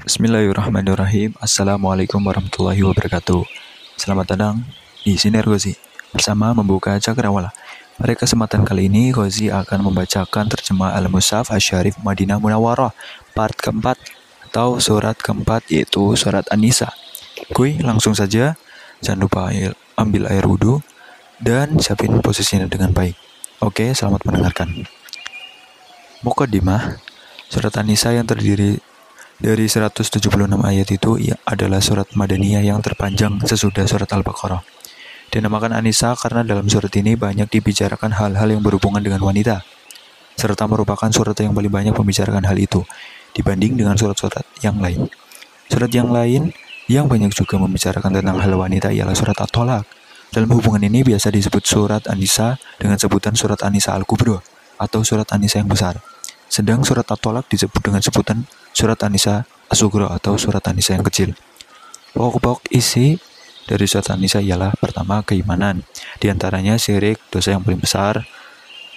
[0.00, 1.36] Bismillahirrahmanirrahim.
[1.44, 3.44] Assalamualaikum warahmatullahi wabarakatuh.
[4.00, 4.64] Selamat datang
[5.04, 5.76] di Sinar Gozi
[6.08, 7.52] bersama membuka cakrawala.
[8.00, 12.96] Pada kesempatan kali ini, Gozi akan membacakan terjemah Al-Musaf Asyarif Madinah Munawwarah
[13.36, 14.00] part keempat
[14.48, 16.88] atau surat keempat yaitu surat An-Nisa.
[17.52, 18.56] Kuy, langsung saja.
[19.04, 19.52] Jangan lupa
[20.00, 20.80] ambil air wudhu
[21.44, 23.20] dan siapin posisinya dengan baik.
[23.60, 24.88] Oke, selamat mendengarkan.
[26.24, 26.96] Mukadimah
[27.50, 28.78] Surat An-Nisa yang terdiri
[29.40, 30.20] dari 176
[30.60, 31.16] ayat itu
[31.48, 34.60] adalah surat Madaniyah yang terpanjang sesudah surat Al-Baqarah.
[35.32, 39.64] Dinamakan Anisa karena dalam surat ini banyak dibicarakan hal-hal yang berhubungan dengan wanita,
[40.36, 42.84] serta merupakan surat yang paling banyak membicarakan hal itu
[43.32, 45.08] dibanding dengan surat-surat yang lain.
[45.72, 46.52] Surat yang lain
[46.90, 49.88] yang banyak juga membicarakan tentang hal wanita ialah surat At-Tolak.
[50.36, 54.44] Dalam hubungan ini biasa disebut surat Anisa dengan sebutan surat Anisa Al-Kubro
[54.76, 55.96] atau surat Anisa yang besar.
[56.50, 61.38] Sedang surat At-Tolak disebut dengan sebutan surat Anisa Asugro atau surat Anisa yang kecil.
[62.10, 63.14] Pokok-pokok isi
[63.70, 65.86] dari surat Anisa ialah pertama keimanan,
[66.18, 68.26] di antaranya syirik, dosa yang paling besar,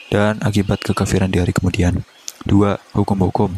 [0.09, 2.02] dan akibat kekafiran di hari kemudian.
[2.42, 3.53] Dua, hukum-hukum.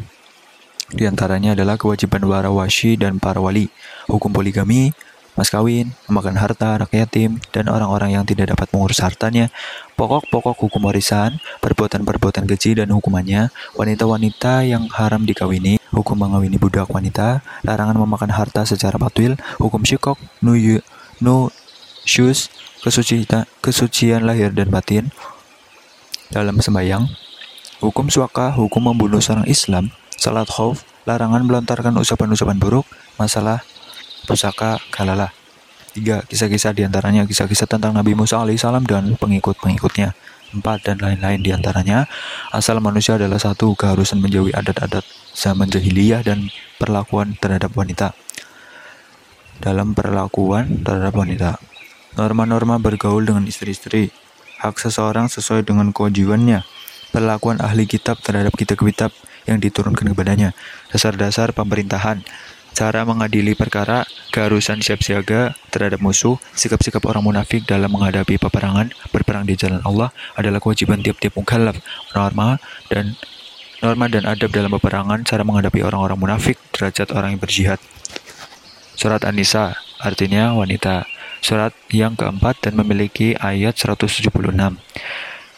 [0.92, 3.72] Di antaranya adalah kewajiban para washi dan para wali,
[4.06, 4.94] hukum poligami,
[5.34, 9.50] mas kawin, memakan harta anak yatim, dan orang-orang yang tidak dapat mengurus hartanya,
[9.96, 13.48] Pokok-pokok hukum warisan, perbuatan-perbuatan keji dan hukumannya,
[13.80, 20.20] wanita-wanita yang haram dikawini, hukum mengawini budak wanita, larangan memakan harta secara patwil, hukum syikok,
[20.44, 20.84] nuyu,
[21.24, 21.48] nu,
[22.04, 22.52] syus,
[22.84, 25.16] kesucian, kesucian lahir dan batin,
[26.28, 27.08] dalam sembayang,
[27.80, 33.64] hukum suaka, hukum membunuh seorang Islam, salat khauf, larangan melontarkan ucapan-ucapan buruk, masalah
[34.26, 35.35] pusaka, kalalah.
[35.96, 36.28] 3.
[36.28, 40.12] Kisah-kisah di antaranya kisah-kisah tentang Nabi Musa alaihissalam dan pengikut-pengikutnya.
[40.56, 42.08] empat Dan lain-lain di antaranya.
[42.52, 45.04] Asal manusia adalah satu keharusan menjauhi adat-adat
[45.36, 48.12] zaman jahiliyah dan perlakuan terhadap wanita.
[49.60, 51.60] Dalam perlakuan terhadap wanita.
[52.16, 54.12] Norma-norma bergaul dengan istri-istri.
[54.60, 56.64] Hak seseorang sesuai dengan kewajibannya.
[57.12, 59.12] Perlakuan ahli kitab terhadap kitab-kitab
[59.48, 60.56] yang diturunkan kepadanya.
[60.92, 62.24] Dasar-dasar pemerintahan
[62.76, 64.04] cara mengadili perkara,
[64.36, 70.12] keharusan siap siaga terhadap musuh, sikap-sikap orang munafik dalam menghadapi peperangan, berperang di jalan Allah
[70.36, 71.80] adalah kewajiban tiap-tiap mukallaf,
[72.12, 72.60] norma
[72.92, 73.16] dan
[73.80, 77.80] norma dan adab dalam peperangan, cara menghadapi orang-orang munafik, derajat orang yang berjihad.
[79.00, 81.08] Surat An-Nisa artinya wanita.
[81.40, 84.34] Surat yang keempat dan memiliki ayat 176.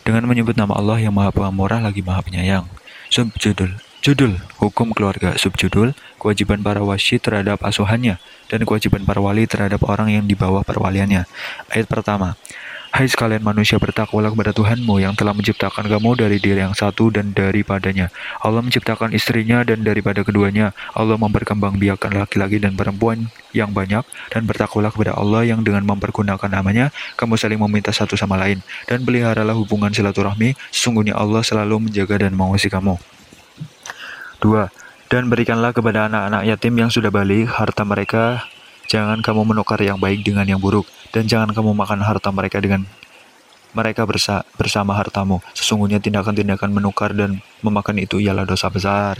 [0.03, 2.67] Dengan menyebut nama Allah yang Maha Pemurah lagi Maha Penyayang.
[3.07, 8.15] Subjudul Judul Hukum Keluarga Subjudul Kewajiban para wasi terhadap asuhannya
[8.47, 11.27] dan kewajiban para wali terhadap orang yang di bawah perwaliannya.
[11.67, 12.39] Ayat pertama
[12.87, 17.35] Hai sekalian manusia bertakwalah kepada Tuhanmu yang telah menciptakan kamu dari diri yang satu dan
[17.35, 18.07] daripadanya.
[18.39, 20.71] Allah menciptakan istrinya dan daripada keduanya.
[20.95, 26.95] Allah memperkembangbiakan laki-laki dan perempuan yang banyak dan bertakwalah kepada Allah yang dengan mempergunakan namanya
[27.19, 30.55] kamu saling meminta satu sama lain dan peliharalah hubungan silaturahmi.
[30.71, 33.16] Sesungguhnya Allah selalu menjaga dan mengawasi kamu.
[34.43, 34.69] 2.
[35.07, 38.43] Dan berikanlah kepada anak-anak yatim yang sudah balik harta mereka.
[38.87, 42.87] Jangan kamu menukar yang baik dengan yang buruk, dan jangan kamu makan harta mereka dengan
[43.75, 45.43] mereka bersa bersama hartamu.
[45.51, 49.19] Sesungguhnya tindakan-tindakan menukar dan memakan itu ialah dosa besar.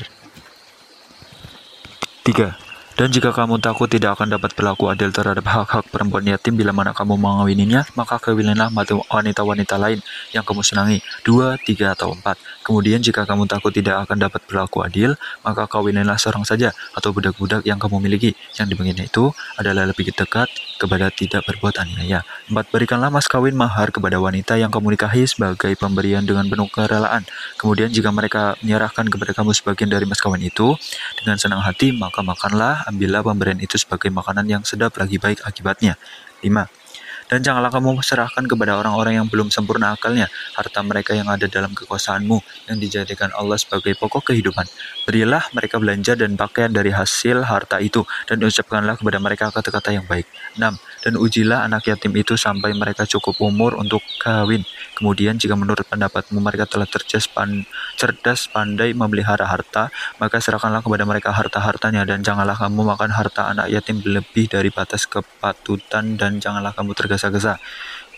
[2.23, 2.66] 3.
[2.97, 6.97] Dan jika kamu takut tidak akan dapat berlaku adil terhadap hak-hak perempuan yatim bila mana
[6.97, 10.01] kamu mengawininya, maka kawinlah wanita-wanita lain
[10.33, 12.41] yang kamu senangi, dua, tiga, atau empat.
[12.65, 15.13] Kemudian jika kamu takut tidak akan dapat berlaku adil,
[15.45, 18.33] maka kawinlah seorang saja atau budak-budak yang kamu miliki.
[18.57, 19.29] Yang demikian itu
[19.61, 22.21] adalah lebih dekat kepada tidak berbuat aniaya.
[22.47, 27.25] Empat, berikanlah mas kawin mahar kepada wanita yang kamu nikahi sebagai pemberian dengan penuh kerelaan.
[27.57, 30.77] Kemudian jika mereka menyerahkan kepada kamu sebagian dari mas kawin itu
[31.19, 35.97] dengan senang hati, maka makanlah ambillah pemberian itu sebagai makanan yang sedap lagi baik akibatnya.
[36.45, 36.76] 5.
[37.27, 41.75] Dan janganlah kamu serahkan kepada orang-orang yang belum sempurna akalnya harta mereka yang ada dalam
[41.75, 42.39] kekuasaanmu
[42.71, 44.63] yang dijadikan Allah sebagai pokok kehidupan.
[45.03, 50.07] Berilah mereka belanja dan pakaian dari hasil harta itu dan ucapkanlah kepada mereka kata-kata yang
[50.07, 50.27] baik.
[50.55, 50.71] 6.
[51.07, 54.67] Dan ujilah anak yatim itu sampai mereka cukup umur untuk kawin.
[54.99, 57.63] Kemudian jika menurut pendapatmu mereka telah cerdas, pan,
[57.95, 59.87] cerdas pandai memelihara harta,
[60.19, 65.07] maka serahkanlah kepada mereka harta-hartanya dan janganlah kamu makan harta anak yatim lebih dari batas
[65.07, 67.55] kepatutan dan janganlah kamu tergesa tergesa-gesa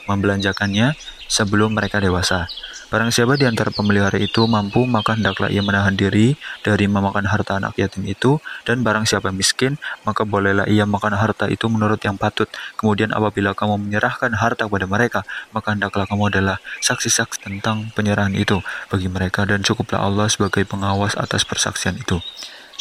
[0.09, 0.97] membelanjakannya
[1.29, 2.49] sebelum mereka dewasa.
[2.89, 6.33] Barang siapa di antara pemelihara itu mampu, maka hendaklah ia menahan diri
[6.65, 9.77] dari memakan harta anak yatim itu, dan barang siapa miskin,
[10.09, 12.49] maka bolehlah ia makan harta itu menurut yang patut.
[12.81, 15.21] Kemudian apabila kamu menyerahkan harta kepada mereka,
[15.53, 18.57] maka hendaklah kamu adalah saksi-saksi tentang penyerahan itu
[18.89, 22.17] bagi mereka, dan cukuplah Allah sebagai pengawas atas persaksian itu.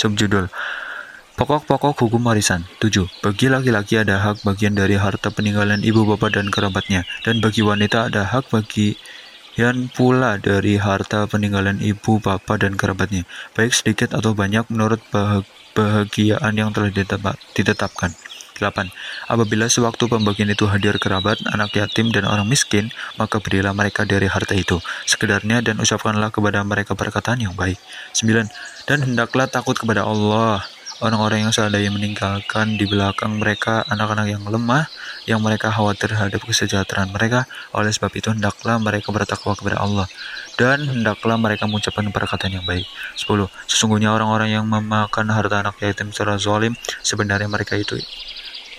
[0.00, 0.49] Subjudul
[1.38, 3.06] Pokok-pokok hukum warisan 7.
[3.22, 8.11] Bagi laki-laki ada hak bagian dari harta peninggalan ibu bapak dan kerabatnya Dan bagi wanita
[8.11, 8.50] ada hak
[9.58, 13.26] bagian pula dari harta peninggalan ibu bapak dan kerabatnya
[13.58, 15.02] Baik sedikit atau banyak menurut
[15.75, 16.94] bahagiaan yang telah
[17.58, 18.14] ditetapkan
[18.55, 18.87] 8.
[19.26, 24.31] Apabila sewaktu pembagian itu hadir kerabat, anak yatim, dan orang miskin, maka berilah mereka dari
[24.31, 27.78] harta itu, sekedarnya dan ucapkanlah kepada mereka perkataan yang baik.
[28.14, 28.46] 9.
[28.87, 30.62] Dan hendaklah takut kepada Allah,
[30.98, 34.90] orang-orang yang seadanya meninggalkan di belakang mereka anak-anak yang lemah,
[35.30, 37.46] yang mereka khawatir terhadap kesejahteraan mereka.
[37.70, 40.10] Oleh sebab itu, hendaklah mereka bertakwa kepada Allah,
[40.58, 42.86] dan hendaklah mereka mengucapkan perkataan yang baik.
[43.14, 43.46] 10.
[43.70, 46.74] Sesungguhnya orang-orang yang memakan harta anak yatim secara zalim,
[47.06, 47.98] sebenarnya mereka itu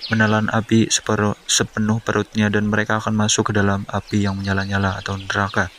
[0.09, 0.89] menelan api
[1.45, 5.69] sepenuh perutnya dan mereka akan masuk ke dalam api yang menyala-nyala atau neraka.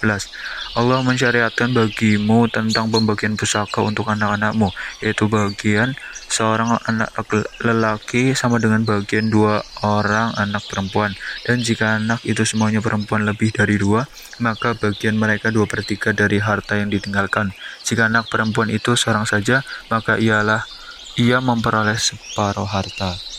[0.00, 0.30] 11.
[0.74, 5.94] Allah mensyariatkan bagimu tentang pembagian pusaka untuk anak-anakmu, yaitu bagian
[6.26, 7.14] seorang anak
[7.62, 11.14] lelaki sama dengan bagian dua orang anak perempuan.
[11.46, 14.10] Dan jika anak itu semuanya perempuan lebih dari dua,
[14.42, 17.54] maka bagian mereka dua per tiga dari harta yang ditinggalkan.
[17.86, 20.66] Jika anak perempuan itu seorang saja, maka ialah
[21.14, 23.33] ia memperoleh separuh harta.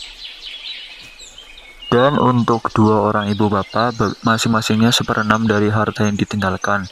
[1.86, 6.90] Dan untuk dua orang ibu bapak, masing-masingnya seperenam dari harta yang ditinggalkan.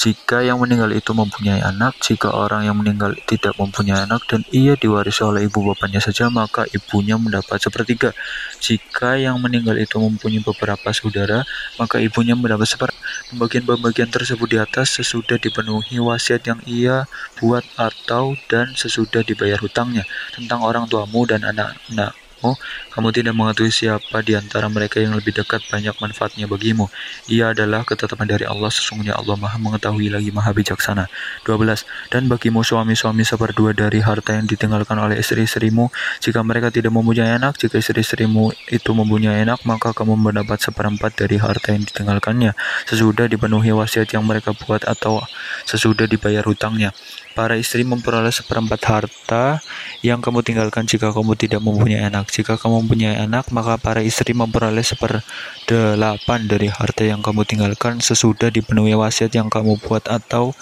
[0.00, 4.72] Jika yang meninggal itu mempunyai anak, jika orang yang meninggal tidak mempunyai anak dan ia
[4.72, 8.16] diwarisi oleh ibu bapaknya saja, maka ibunya mendapat sepertiga.
[8.64, 11.44] Jika yang meninggal itu mempunyai beberapa saudara,
[11.76, 12.88] maka ibunya mendapat seper.
[13.28, 17.04] Pembagian-pembagian tersebut di atas sesudah dipenuhi wasiat yang ia
[17.36, 22.56] buat atau dan sesudah dibayar hutangnya tentang orang tuamu dan anak-anak Oh,
[22.96, 26.88] kamu tidak mengetahui siapa di antara mereka yang lebih dekat banyak manfaatnya bagimu.
[27.28, 31.12] Ia adalah ketetapan dari Allah, sesungguhnya Allah maha mengetahui lagi maha bijaksana.
[31.44, 31.84] 12.
[32.08, 35.92] Dan bagimu suami-suami seperdua dari harta yang ditinggalkan oleh istri-istrimu,
[36.24, 41.36] jika mereka tidak mempunyai anak, jika istri-istrimu itu mempunyai anak, maka kamu mendapat seperempat dari
[41.36, 42.56] harta yang ditinggalkannya,
[42.88, 45.20] sesudah dipenuhi wasiat yang mereka buat atau
[45.68, 46.96] sesudah dibayar hutangnya.
[47.30, 49.62] Para istri memperoleh seperempat harta
[50.02, 52.26] yang kamu tinggalkan jika kamu tidak mempunyai anak.
[52.26, 58.50] Jika kamu mempunyai anak, maka para istri memperoleh seperdelapan dari harta yang kamu tinggalkan sesudah
[58.50, 60.58] dipenuhi wasiat yang kamu buat atau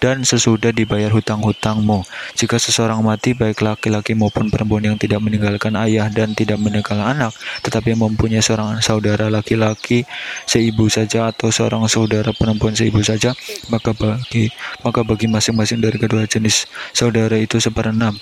[0.00, 2.02] dan sesudah dibayar hutang-hutangmu.
[2.34, 7.36] Jika seseorang mati, baik laki-laki maupun perempuan yang tidak meninggalkan ayah dan tidak meninggalkan anak,
[7.60, 10.08] tetapi mempunyai seorang saudara laki-laki
[10.48, 13.36] seibu saja atau seorang saudara perempuan seibu saja,
[13.68, 14.48] maka bagi
[14.80, 16.64] maka bagi masing-masing dari kedua jenis
[16.96, 18.16] saudara itu seperenam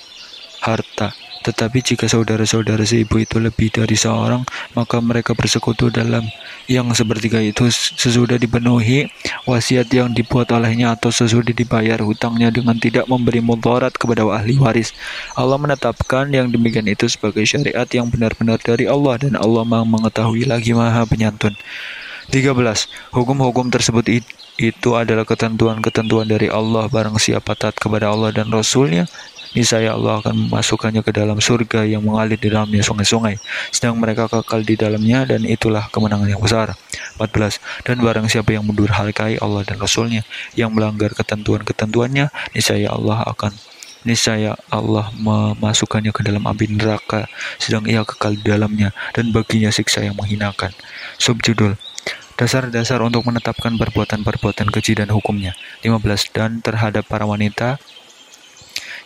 [0.59, 4.43] harta tetapi jika saudara-saudara seibu itu lebih dari seorang,
[4.75, 6.27] maka mereka bersekutu dalam
[6.69, 9.09] yang sepertiga itu sesudah dipenuhi
[9.49, 14.93] wasiat yang dibuat olehnya atau sesudah dibayar hutangnya dengan tidak memberi mudarat kepada ahli waris.
[15.39, 20.77] Allah menetapkan yang demikian itu sebagai syariat yang benar-benar dari Allah dan Allah mengetahui lagi
[20.77, 21.57] maha penyantun.
[22.29, 22.53] 13.
[23.17, 24.05] Hukum-hukum tersebut
[24.61, 29.09] itu adalah ketentuan-ketentuan dari Allah barang siapa taat kepada Allah dan Rasulnya
[29.53, 33.41] niscaya Allah akan memasukkannya ke dalam surga yang mengalir di dalamnya sungai-sungai,
[33.73, 36.75] sedang mereka kekal di dalamnya dan itulah kemenangan yang besar.
[37.21, 37.61] 14.
[37.85, 40.23] Dan barang siapa yang mendurhakai Allah dan Rasulnya,
[40.55, 43.53] yang melanggar ketentuan-ketentuannya, niscaya Allah akan
[44.07, 47.27] niscaya Allah memasukkannya ke dalam api neraka,
[47.59, 50.71] sedang ia kekal di dalamnya, dan baginya siksa yang menghinakan.
[51.19, 51.75] Subjudul
[52.39, 55.59] Dasar-dasar untuk menetapkan perbuatan-perbuatan keji dan hukumnya.
[55.83, 56.31] 15.
[56.31, 57.83] Dan terhadap para wanita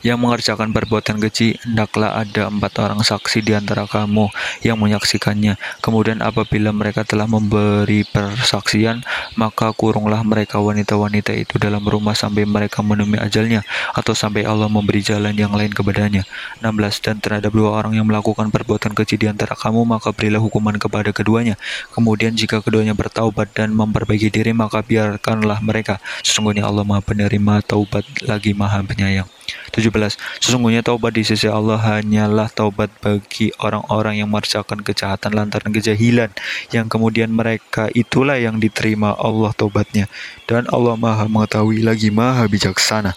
[0.03, 4.29] yang mengerjakan perbuatan keji, hendaklah ada empat orang saksi di antara kamu
[4.67, 5.57] yang menyaksikannya.
[5.79, 9.07] Kemudian apabila mereka telah memberi persaksian,
[9.39, 13.63] maka kurunglah mereka wanita-wanita itu dalam rumah sampai mereka menemui ajalnya,
[13.95, 16.27] atau sampai Allah memberi jalan yang lain kepadanya.
[16.61, 17.03] 16.
[17.03, 21.15] Dan terhadap dua orang yang melakukan perbuatan keji di antara kamu, maka berilah hukuman kepada
[21.15, 21.55] keduanya.
[21.95, 26.03] Kemudian jika keduanya bertaubat dan memperbaiki diri, maka biarkanlah mereka.
[26.27, 29.31] Sesungguhnya Allah maha penerima taubat lagi maha penyayang.
[29.75, 30.19] 17.
[30.41, 36.31] Sesungguhnya taubat di sisi Allah hanyalah taubat bagi orang-orang yang mengerjakan kejahatan lantaran kejahilan
[36.71, 40.07] yang kemudian mereka itulah yang diterima Allah taubatnya
[40.45, 43.17] dan Allah Maha mengetahui lagi Maha bijaksana.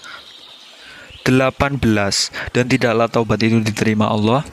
[1.25, 1.81] 18.
[2.53, 4.45] Dan tidaklah taubat itu diterima Allah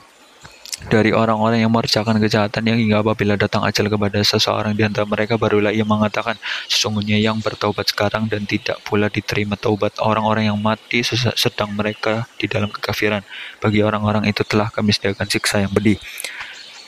[0.88, 5.36] dari orang-orang yang mengerjakan kejahatan yang hingga apabila datang ajal kepada seseorang di antara mereka
[5.36, 11.04] barulah ia mengatakan sesungguhnya yang bertaubat sekarang dan tidak pula diterima taubat orang-orang yang mati
[11.36, 13.22] sedang mereka di dalam kekafiran.
[13.60, 16.00] Bagi orang-orang itu telah kami sediakan siksa yang pedih.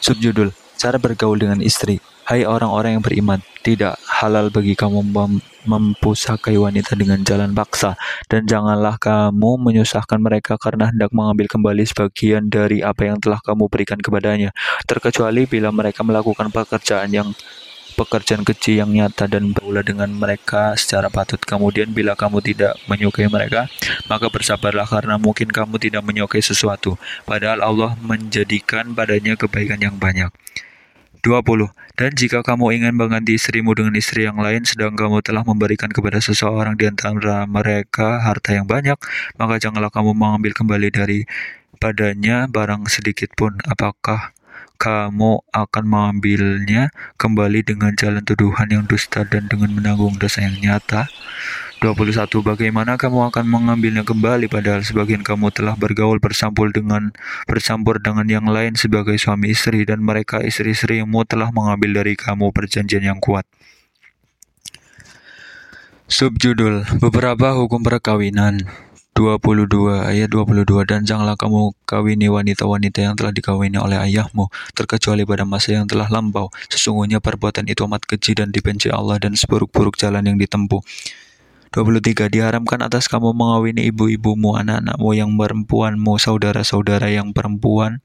[0.01, 6.57] Subjudul cara bergaul dengan istri Hai orang-orang yang beriman, tidak halal bagi kamu mem mempusakai
[6.57, 8.01] wanita dengan jalan paksa,
[8.33, 13.69] dan janganlah kamu menyusahkan mereka karena hendak mengambil kembali sebagian dari apa yang telah kamu
[13.69, 14.57] berikan kepadanya,
[14.89, 17.29] terkecuali bila mereka melakukan pekerjaan yang
[17.93, 21.45] pekerjaan kecil yang nyata dan berulah dengan mereka secara patut.
[21.45, 23.69] Kemudian bila kamu tidak menyukai mereka,
[24.09, 26.97] maka bersabarlah karena mungkin kamu tidak menyukai sesuatu,
[27.29, 30.33] padahal Allah menjadikan padanya kebaikan yang banyak.
[31.25, 31.73] 20.
[31.97, 36.21] Dan jika kamu ingin mengganti istrimu dengan istri yang lain, sedang kamu telah memberikan kepada
[36.21, 39.01] seseorang di antara mereka harta yang banyak,
[39.41, 41.19] maka janganlah kamu mengambil kembali dari
[41.81, 43.57] padanya barang sedikit pun.
[43.65, 44.37] Apakah
[44.75, 51.09] kamu akan mengambilnya kembali dengan jalan tuduhan yang dusta dan dengan menanggung dosa yang nyata.
[51.85, 52.41] 21.
[52.41, 57.13] Bagaimana kamu akan mengambilnya kembali padahal sebagian kamu telah bergaul bersampul dengan
[57.45, 63.05] bercampur dengan yang lain sebagai suami istri dan mereka istri-istrimu telah mengambil dari kamu perjanjian
[63.05, 63.45] yang kuat.
[66.09, 68.65] Subjudul Beberapa hukum perkawinan
[69.13, 69.69] 22
[70.09, 75.77] ayat 22 dan janganlah kamu kawini wanita-wanita yang telah dikawini oleh ayahmu terkecuali pada masa
[75.79, 80.35] yang telah lampau sesungguhnya perbuatan itu amat keji dan dibenci Allah dan seburuk-buruk jalan yang
[80.41, 80.83] ditempuh
[81.75, 87.99] 23 diharamkan atas kamu mengawini ibu-ibumu anak-anakmu yang perempuanmu saudara-saudara yang perempuan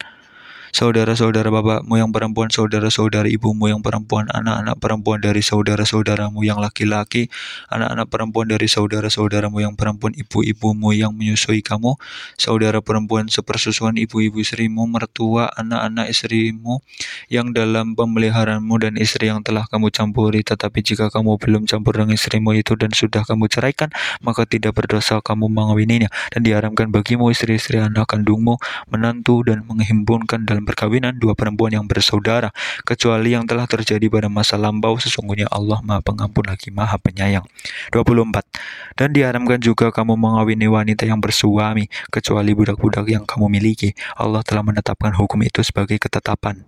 [0.72, 7.28] saudara-saudara bapakmu yang perempuan, saudara-saudara ibumu yang perempuan, anak-anak perempuan dari saudara-saudaramu yang laki-laki,
[7.70, 11.96] anak-anak perempuan dari saudara-saudaramu yang perempuan, ibu-ibumu yang menyusui kamu,
[12.36, 16.82] saudara perempuan sepersusuan ibu-ibu istrimu, mertua, anak-anak istrimu
[17.30, 20.42] yang dalam pemeliharaanmu dan istri yang telah kamu campuri.
[20.42, 23.92] Tetapi jika kamu belum campur dengan istrimu itu dan sudah kamu ceraikan,
[24.24, 28.58] maka tidak berdosa kamu mengawininya dan diharamkan bagimu istri-istri anak kandungmu,
[28.90, 32.52] menantu dan menghimpunkan dalam dalam perkawinan dua perempuan yang bersaudara,
[32.84, 37.48] kecuali yang telah terjadi pada masa lampau, sesungguhnya Allah Maha Pengampun lagi Maha Penyayang.
[37.96, 38.44] 24.
[39.00, 43.96] Dan diharamkan juga kamu mengawini wanita yang bersuami, kecuali budak-budak yang kamu miliki.
[44.20, 46.68] Allah telah menetapkan hukum itu sebagai ketetapannya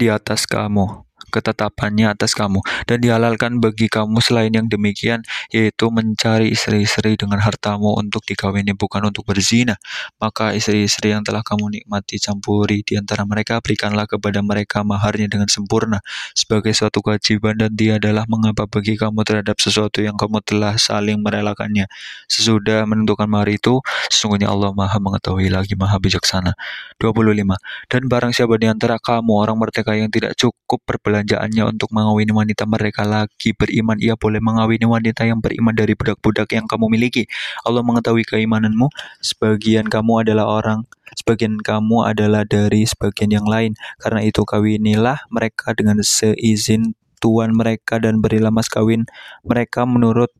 [0.00, 6.52] di atas kamu ketetapannya atas kamu dan dihalalkan bagi kamu selain yang demikian yaitu mencari
[6.52, 9.76] istri-istri dengan hartamu untuk dikawini bukan untuk berzina.
[10.20, 12.80] Maka istri-istri yang telah kamu nikmati campuri.
[12.84, 16.00] Di antara mereka berikanlah kepada mereka maharnya dengan sempurna
[16.32, 21.20] sebagai suatu kewajiban dan dia adalah mengapa bagi kamu terhadap sesuatu yang kamu telah saling
[21.20, 21.90] merelakannya.
[22.30, 26.54] Sesudah menentukan mahar itu sesungguhnya Allah Maha mengetahui lagi Maha bijaksana.
[26.98, 27.58] 25
[27.92, 32.30] dan barang siapa di antara kamu orang merdeka yang tidak cukup berbelanja belanjaannya untuk mengawini
[32.30, 37.26] wanita mereka lagi beriman, ia boleh mengawini wanita yang beriman dari budak-budak yang kamu miliki.
[37.66, 38.86] Allah mengetahui keimananmu,
[39.18, 40.86] sebagian kamu adalah orang
[41.18, 43.74] sebagian kamu adalah dari sebagian yang lain.
[43.98, 49.02] Karena itu kawinilah mereka dengan seizin tuan mereka dan berilah mas kawin
[49.42, 50.30] mereka menurut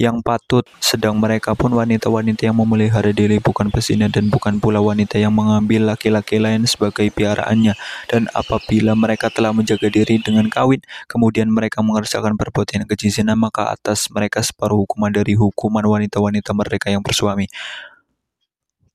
[0.00, 5.20] yang patut, sedang mereka pun wanita-wanita yang memelihara diri bukan pesina dan bukan pula wanita
[5.20, 7.76] yang mengambil laki-laki lain sebagai piaraannya.
[8.08, 13.68] Dan apabila mereka telah menjaga diri dengan kawin, kemudian mereka mengerjakan perbuatan keji zina, maka
[13.68, 17.52] atas mereka separuh hukuman dari hukuman wanita-wanita mereka yang bersuami.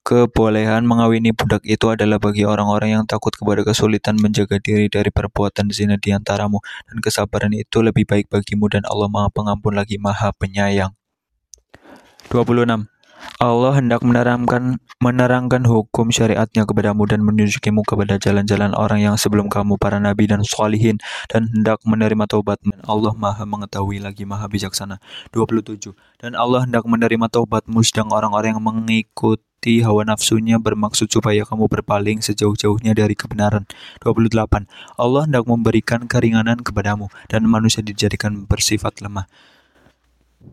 [0.08, 5.68] Kebolehan mengawini budak itu adalah bagi orang-orang yang takut kepada kesulitan menjaga diri dari perbuatan
[5.68, 10.32] zina di antaramu, dan kesabaran itu lebih baik bagimu dan Allah Maha Pengampun lagi Maha
[10.32, 10.96] Penyayang.
[12.32, 12.88] 26.
[13.44, 19.76] Allah hendak menerangkan menerangkan hukum syariatnya kepadamu dan menunjukimu kepada jalan-jalan orang yang sebelum kamu
[19.76, 20.98] para nabi dan salihin
[21.28, 22.80] dan hendak menerima taubatmu.
[22.88, 25.04] Allah Maha mengetahui lagi Maha bijaksana.
[25.36, 25.92] 27.
[26.24, 28.64] Dan Allah hendak menerima taubatmu sedang orang-orang yang
[29.58, 33.66] mengikuti hawa nafsunya bermaksud supaya kamu berpaling sejauh-jauhnya dari kebenaran.
[34.06, 34.70] 28.
[35.02, 39.26] Allah hendak memberikan keringanan kepadamu dan manusia dijadikan bersifat lemah.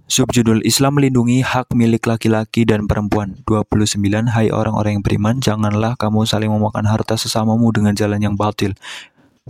[0.08, 3.44] Subjudul Islam melindungi hak milik laki-laki dan perempuan.
[3.44, 4.32] 29.
[4.32, 8.73] Hai orang-orang yang beriman, janganlah kamu saling memakan harta sesamamu dengan jalan yang batil,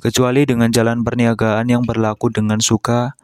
[0.02, 3.14] kecuali dengan jalan perniagaan yang berlaku dengan suka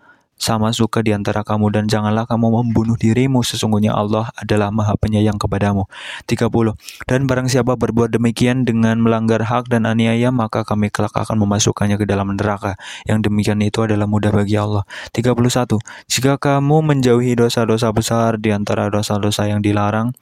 [0.40, 5.36] sama suka di antara kamu dan janganlah kamu membunuh dirimu sesungguhnya Allah adalah Maha Penyayang
[5.36, 5.84] kepadamu.
[6.24, 6.48] 30.
[7.04, 12.00] Dan barang siapa berbuat demikian dengan melanggar hak dan aniaya maka kami kelak akan memasukkannya
[12.00, 12.80] ke dalam neraka.
[13.04, 14.88] Yang demikian itu adalah mudah bagi Allah.
[15.12, 15.76] 31.
[16.08, 20.16] Jika kamu menjauhi dosa-dosa besar di antara dosa-dosa yang dilarang,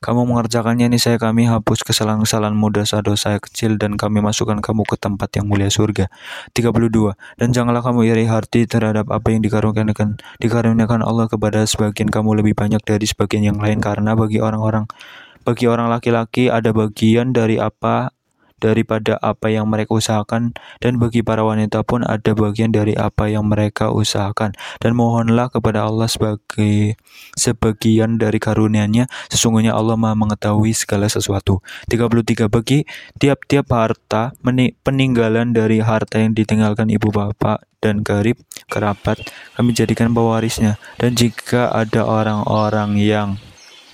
[0.00, 5.28] kamu mengerjakannya ini saya kami hapus kesalahan-kesalahanmu dosa-dosa kecil dan kami masukkan kamu ke tempat
[5.36, 6.08] yang mulia surga.
[6.56, 7.12] 32.
[7.36, 12.42] Dan janganlah kamu iri hati terhadap apa yang dikatakan dikaruniakan dikaruniakan Allah kepada sebagian kamu
[12.42, 13.82] lebih banyak dari sebagian yang lain.
[13.82, 14.86] Karena bagi orang-orang
[15.46, 18.12] bagi orang laki-laki ada bagian dari apa
[18.58, 20.54] daripada apa yang mereka usahakan.
[20.82, 24.54] Dan bagi para wanita pun ada bagian dari apa yang mereka usahakan.
[24.82, 26.98] Dan mohonlah kepada Allah sebagai
[27.34, 31.64] sebagian dari karunia-Nya sesungguhnya Allah Maha mengetahui segala sesuatu.
[31.90, 32.84] 33 bagi
[33.18, 34.34] tiap-tiap harta
[34.84, 39.22] peninggalan dari harta yang ditinggalkan ibu bapak dan garib kerabat
[39.54, 40.76] kami jadikan pewarisnya.
[40.98, 43.28] Dan jika ada orang-orang yang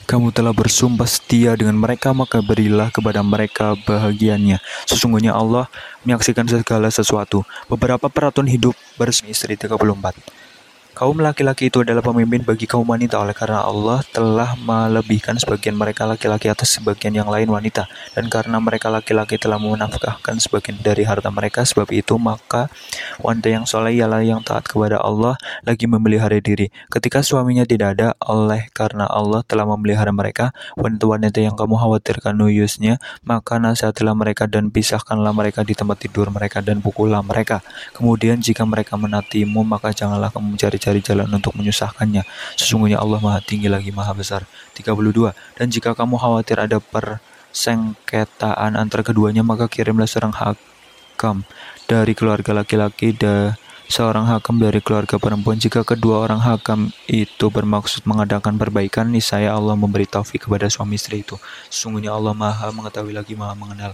[0.04, 4.60] kamu telah bersumpah setia dengan mereka, maka berilah kepada mereka bahagiannya.
[4.84, 5.66] Sesungguhnya Allah
[6.04, 7.42] menyaksikan segala sesuatu.
[7.66, 10.53] Beberapa peraturan hidup bersama istri 34.
[10.94, 13.18] Kaum laki-laki itu adalah pemimpin bagi kaum wanita.
[13.18, 17.90] Oleh karena Allah telah melebihkan sebagian mereka laki-laki atas sebagian yang lain wanita.
[18.14, 22.70] Dan karena mereka laki-laki telah menafkahkan sebagian dari harta mereka sebab itu maka
[23.18, 25.34] wanita yang soleh ialah yang taat kepada Allah
[25.66, 26.70] lagi memelihara diri.
[26.86, 33.02] Ketika suaminya tidak ada oleh karena Allah telah memelihara mereka wanita-wanita yang kamu khawatirkan nuyusnya
[33.26, 37.66] maka nasihatilah mereka dan pisahkanlah mereka di tempat tidur mereka dan pukullah mereka.
[37.98, 42.28] Kemudian jika mereka menatimu maka janganlah kamu mencari cari jalan untuk menyusahkannya.
[42.60, 44.44] Sesungguhnya Allah Maha Tinggi lagi Maha Besar.
[44.76, 45.32] 32.
[45.56, 51.48] Dan jika kamu khawatir ada persengketaan antara keduanya, maka kirimlah seorang hakam
[51.88, 53.56] dari keluarga laki-laki dan
[53.88, 55.60] seorang hakam dari keluarga perempuan.
[55.60, 61.24] Jika kedua orang hakam itu bermaksud mengadakan perbaikan, niscaya Allah memberi taufik kepada suami istri
[61.24, 61.36] itu.
[61.68, 63.92] Sesungguhnya Allah Maha mengetahui lagi Maha mengenal.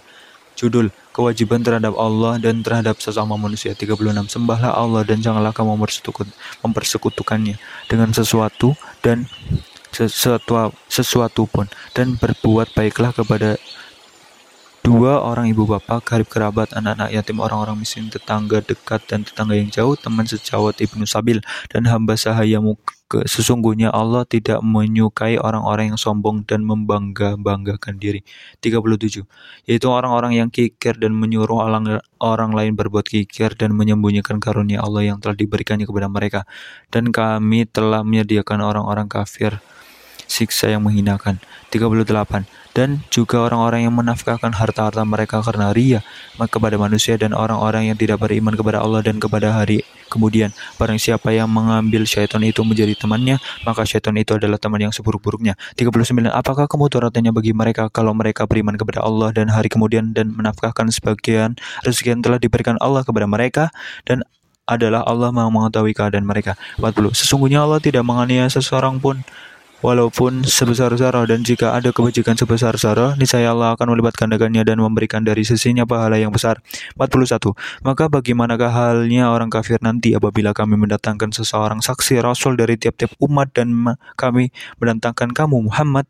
[0.59, 3.75] Judul Kewajiban terhadap Allah dan terhadap sesama manusia.
[3.75, 5.75] 36 Sembahlah Allah dan janganlah kamu
[6.63, 7.59] mempersekutukannya
[7.91, 9.27] dengan sesuatu dan
[9.91, 11.67] sesuatu, sesuatu pun.
[11.93, 13.59] Dan berbuat baiklah kepada
[14.87, 19.69] dua orang ibu bapak, karib kerabat, anak-anak yatim, orang-orang miskin, tetangga dekat dan tetangga yang
[19.69, 22.79] jauh, teman sejawat Ibnu Sabil, dan hamba sahayamu
[23.27, 28.23] sesungguhnya Allah tidak menyukai orang-orang yang sombong dan membangga-banggakan diri.
[28.63, 29.27] 37.
[29.67, 35.11] Yaitu orang-orang yang kikir dan menyuruh orang, orang lain berbuat kikir dan menyembunyikan karunia Allah
[35.11, 36.41] yang telah diberikannya kepada mereka.
[36.89, 39.59] Dan kami telah menyediakan orang-orang kafir
[40.27, 41.41] siksa yang menghinakan.
[41.71, 46.01] 38 dan juga orang-orang yang menafkahkan harta-harta mereka karena ria
[46.39, 50.55] kepada manusia dan orang-orang yang tidak beriman kepada Allah dan kepada hari kemudian.
[50.79, 55.59] Barang siapa yang mengambil syaitan itu menjadi temannya maka syaitan itu adalah teman yang seburuk-buruknya.
[55.79, 60.91] 39 apakah kemudaratnya bagi mereka kalau mereka beriman kepada Allah dan hari kemudian dan menafkahkan
[60.91, 63.71] sebagian rezeki yang telah diberikan Allah kepada mereka?
[64.07, 64.23] Dan
[64.71, 66.55] adalah Allah mau mengetahui keadaan mereka.
[66.79, 69.27] 40 sesungguhnya Allah tidak menganiaya seseorang pun
[69.81, 74.81] walaupun sebesar zarah dan jika ada kebajikan sebesar zarah niscaya Allah akan melibat gandakannya dan
[74.81, 76.61] memberikan dari sisinya pahala yang besar.
[76.97, 77.53] 41
[77.85, 83.53] maka bagaimanakah halnya orang kafir nanti apabila kami mendatangkan seseorang saksi rasul dari tiap-tiap umat
[83.53, 83.73] dan
[84.17, 86.07] kami mendatangkan kamu Muhammad?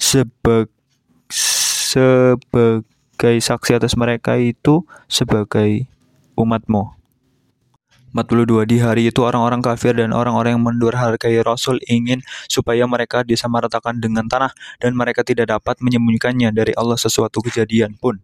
[0.00, 0.68] Sebagai
[3.20, 5.84] saksi atas mereka itu sebagai
[6.38, 6.99] umatmu
[8.10, 14.02] 42 Di hari itu orang-orang kafir dan orang-orang yang mendurhakai Rasul ingin supaya mereka disamaratakan
[14.02, 14.50] dengan tanah
[14.82, 18.18] dan mereka tidak dapat menyembunyikannya dari Allah sesuatu kejadian pun.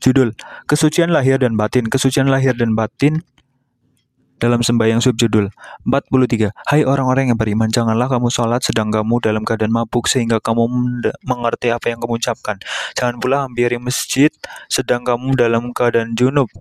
[0.00, 0.36] Judul
[0.68, 1.88] Kesucian Lahir dan Batin.
[1.88, 3.24] Kesucian Lahir dan Batin
[4.36, 5.48] dalam sembahyang subjudul
[5.88, 10.68] 43 Hai orang-orang yang beriman janganlah kamu sholat sedang kamu dalam keadaan mabuk sehingga kamu
[11.24, 12.60] mengerti apa yang kamu ucapkan.
[12.92, 14.28] Jangan pula hampiri masjid
[14.68, 16.52] sedang kamu dalam keadaan junub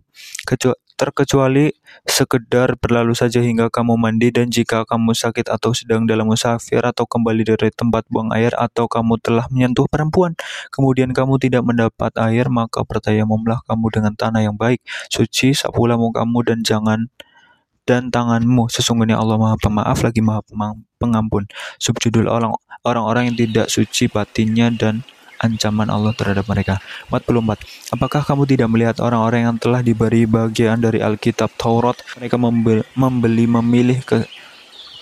[0.95, 1.75] terkecuali
[2.07, 7.03] sekedar berlalu saja hingga kamu mandi dan jika kamu sakit atau sedang dalam musafir atau
[7.03, 10.33] kembali dari tempat buang air atau kamu telah menyentuh perempuan
[10.71, 14.79] kemudian kamu tidak mendapat air maka bertayamumlah kamu dengan tanah yang baik
[15.11, 17.11] suci sapulah kamu dan jangan
[17.85, 18.67] dan tanganmu.
[18.67, 20.41] Sesungguhnya Allah Maha Pemaaf lagi Maha
[20.97, 21.45] Pengampun.
[21.77, 22.25] Subjudul
[22.83, 25.05] orang-orang yang tidak suci batinnya dan
[25.41, 26.79] ancaman Allah terhadap mereka.
[27.11, 27.95] 44.
[27.95, 31.99] Apakah kamu tidak melihat orang-orang yang telah diberi bagian dari Alkitab Taurat?
[32.19, 32.35] Mereka
[32.95, 34.25] membeli memilih ke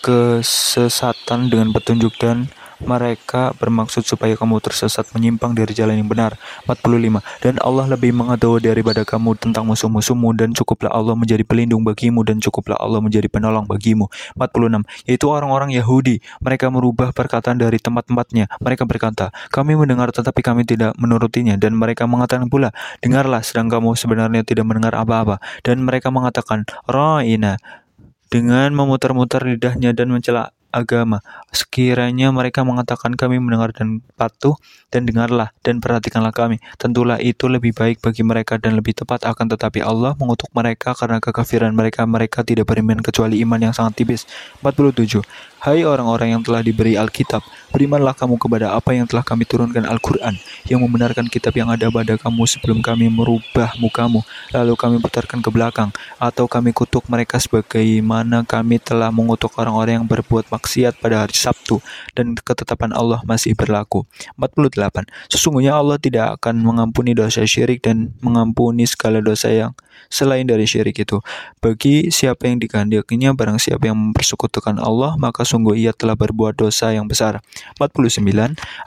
[0.04, 2.52] kesesatan dengan petunjuk dan
[2.84, 6.36] mereka bermaksud supaya kamu tersesat menyimpang dari jalan yang benar.
[6.68, 7.24] 45.
[7.40, 12.44] Dan Allah lebih mengetahui daripada kamu tentang musuh-musuhmu dan cukuplah Allah menjadi pelindung bagimu dan
[12.44, 14.12] cukuplah Allah menjadi penolong bagimu.
[14.36, 14.84] 46.
[15.08, 16.20] Yaitu orang-orang Yahudi.
[16.44, 18.52] Mereka merubah perkataan dari tempat-tempatnya.
[18.60, 21.56] Mereka berkata, kami mendengar tetapi kami tidak menurutinya.
[21.56, 25.40] Dan mereka mengatakan pula, dengarlah sedang kamu sebenarnya tidak mendengar apa-apa.
[25.64, 27.58] Dan mereka mengatakan, Ra'ina,
[28.34, 31.22] dengan memutar-mutar lidahnya dan mencela agama.
[31.54, 34.58] Sekiranya mereka mengatakan kami mendengar dan patuh,
[34.90, 36.58] dan dengarlah dan perhatikanlah kami.
[36.82, 41.22] Tentulah itu lebih baik bagi mereka dan lebih tepat akan tetapi Allah mengutuk mereka karena
[41.22, 42.04] kekafiran mereka.
[42.10, 44.26] Mereka tidak beriman kecuali iman yang sangat tipis.
[44.66, 45.22] 47.
[45.64, 47.40] Hai orang-orang yang telah diberi Alkitab,
[47.72, 50.36] berimanlah kamu kepada apa yang telah kami turunkan Al-Quran,
[50.68, 55.48] yang membenarkan kitab yang ada pada kamu sebelum kami merubah mukamu, lalu kami putarkan ke
[55.48, 61.40] belakang, atau kami kutuk mereka sebagaimana kami telah mengutuk orang-orang yang berbuat maksiat pada hari
[61.40, 61.80] Sabtu,
[62.12, 64.04] dan ketetapan Allah masih berlaku.
[64.36, 65.08] 48.
[65.32, 69.72] Sesungguhnya Allah tidak akan mengampuni dosa syirik dan mengampuni segala dosa yang
[70.08, 71.20] selain dari syirik itu.
[71.60, 76.94] Bagi siapa yang dikehendakinya, barang siapa yang mempersekutukan Allah, maka sungguh ia telah berbuat dosa
[76.94, 77.42] yang besar.
[77.82, 78.22] 49.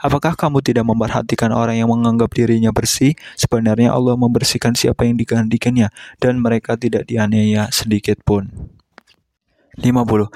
[0.03, 3.13] Apakah kamu tidak memperhatikan orang yang menganggap dirinya bersih?
[3.35, 5.91] Sebenarnya Allah membersihkan siapa yang dikehendakinya,
[6.23, 8.49] dan mereka tidak dianiaya sedikit pun.
[9.77, 10.31] 50.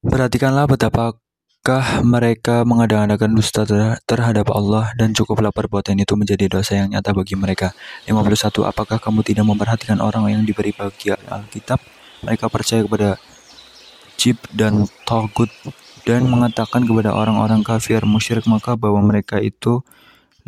[0.00, 1.20] Perhatikanlah betapa
[1.60, 3.68] Apakah mereka mengadakan dusta
[4.08, 7.76] terhadap Allah dan cukuplah perbuatan itu menjadi dosa yang nyata bagi mereka?
[8.08, 8.64] 51.
[8.64, 11.76] Apakah kamu tidak memperhatikan orang yang diberi bagian Alkitab?
[12.24, 13.20] Mereka percaya kepada
[14.16, 15.52] Jib dan Togut
[16.08, 19.84] dan mengatakan kepada orang-orang kafir musyrik maka bahwa mereka itu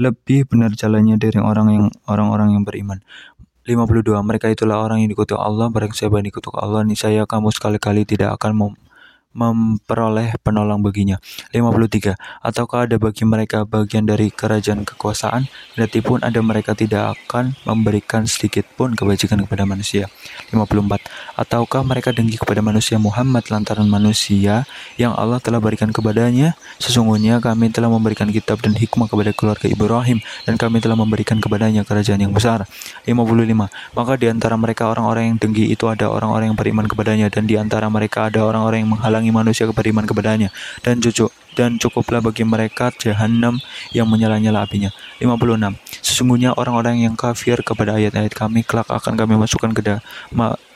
[0.01, 3.05] lebih benar jalannya dari orang yang orang-orang yang beriman.
[3.68, 4.16] 52.
[4.16, 8.33] Mereka itulah orang yang dikutuk Allah, barang siapa yang dikutuk Allah, niscaya kamu sekali-kali tidak
[8.40, 8.72] akan mem
[9.33, 11.21] memperoleh penolong baginya.
[11.53, 12.16] 53.
[12.40, 18.25] Ataukah ada bagi mereka bagian dari kerajaan kekuasaan, berarti pun ada mereka tidak akan memberikan
[18.29, 20.09] sedikit pun kebajikan kepada manusia.
[20.53, 21.05] 54.
[21.37, 24.68] Ataukah mereka dengki kepada manusia Muhammad lantaran manusia
[25.01, 26.55] yang Allah telah berikan kepadanya?
[26.77, 31.87] Sesungguhnya kami telah memberikan kitab dan hikmah kepada keluarga Ibrahim dan kami telah memberikan kepadanya
[31.87, 32.66] kerajaan yang besar.
[33.07, 33.68] 55.
[33.97, 37.55] Maka di antara mereka orang-orang yang dengki itu ada orang-orang yang beriman kepadanya dan di
[37.57, 40.51] antara mereka ada orang-orang yang menghalangi menghalangi manusia beriman kepadanya
[40.83, 43.61] dan cucuk dan cukuplah bagi mereka jahanam
[43.95, 44.91] yang menyala-nyala apinya.
[45.23, 45.79] 56.
[46.03, 50.03] Sesungguhnya orang-orang yang kafir kepada ayat-ayat kami kelak akan kami masukkan ke dalam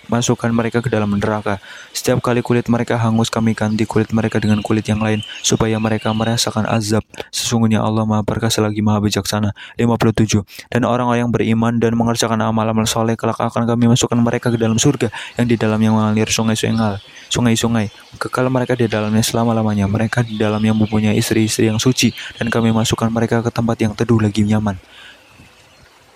[0.07, 1.59] masukkan mereka ke dalam neraka.
[1.91, 6.11] Setiap kali kulit mereka hangus, kami ganti kulit mereka dengan kulit yang lain, supaya mereka
[6.15, 7.03] merasakan azab.
[7.31, 9.55] Sesungguhnya Allah Maha Perkasa lagi Maha Bijaksana.
[9.79, 10.43] 57.
[10.71, 14.79] Dan orang-orang yang beriman dan mengerjakan amal-amal soleh, kelak akan kami masukkan mereka ke dalam
[14.79, 17.91] surga, yang di dalamnya mengalir sungai-sungai, sungai-sungai.
[18.17, 19.91] Kekal mereka di dalamnya selama-lamanya.
[19.91, 24.19] Mereka di dalamnya mempunyai istri-istri yang suci, dan kami masukkan mereka ke tempat yang teduh
[24.23, 24.79] lagi nyaman.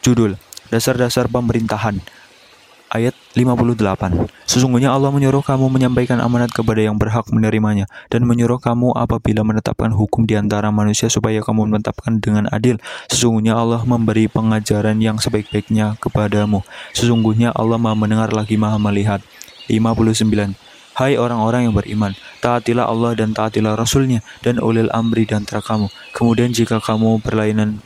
[0.00, 1.98] Judul Dasar-dasar pemerintahan
[2.90, 4.28] ayat 58.
[4.44, 9.94] Sesungguhnya Allah menyuruh kamu menyampaikan amanat kepada yang berhak menerimanya dan menyuruh kamu apabila menetapkan
[9.94, 12.82] hukum di antara manusia supaya kamu menetapkan dengan adil.
[13.06, 16.66] Sesungguhnya Allah memberi pengajaran yang sebaik-baiknya kepadamu.
[16.92, 19.22] Sesungguhnya Allah Maha mendengar lagi Maha melihat.
[19.70, 20.58] 59.
[20.98, 25.86] Hai orang-orang yang beriman, taatilah Allah dan taatilah Rasulnya dan ulil amri dan kamu.
[26.12, 27.78] Kemudian jika kamu berlainan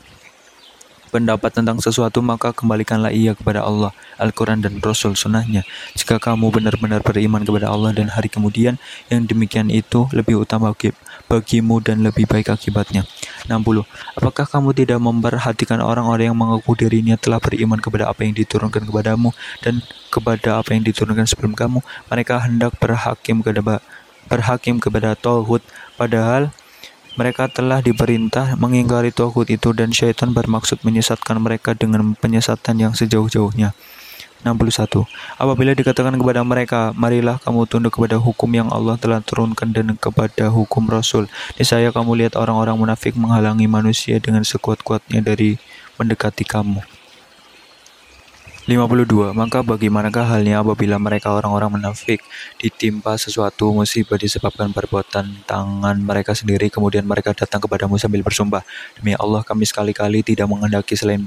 [1.15, 5.63] pendapat tentang sesuatu, maka kembalikanlah ia kepada Allah, Al-Quran dan Rasul sunnahnya.
[5.95, 10.75] Jika kamu benar-benar beriman kepada Allah dan hari kemudian, yang demikian itu lebih utama
[11.31, 13.07] bagimu dan lebih baik akibatnya.
[13.47, 13.87] 60.
[14.19, 19.31] Apakah kamu tidak memperhatikan orang-orang yang mengaku dirinya telah beriman kepada apa yang diturunkan kepadamu
[19.63, 19.79] dan
[20.11, 21.79] kepada apa yang diturunkan sebelum kamu?
[22.11, 23.79] Mereka hendak berhakim kepada
[24.25, 25.61] berhakim kepada Tauhud,
[26.01, 26.51] padahal
[27.15, 33.75] mereka telah diperintah mengingkari Tauhid itu dan syaitan bermaksud menyesatkan mereka dengan penyesatan yang sejauh-jauhnya.
[34.45, 35.09] 61.
[35.41, 40.53] Apabila dikatakan kepada mereka, marilah kamu tunduk kepada hukum yang Allah telah turunkan dan kepada
[40.53, 41.33] hukum Rasul.
[41.57, 45.57] Niscaya kamu lihat orang-orang munafik menghalangi manusia dengan sekuat-kuatnya dari
[45.97, 46.94] mendekati kamu.
[48.65, 49.37] 52.
[49.37, 52.25] Maka bagaimanakah halnya apabila mereka orang-orang munafik
[52.57, 58.65] ditimpa sesuatu musibah disebabkan perbuatan tangan mereka sendiri kemudian mereka datang kepadamu sambil bersumpah
[58.97, 61.21] demi Allah kami sekali-kali tidak menghendaki selain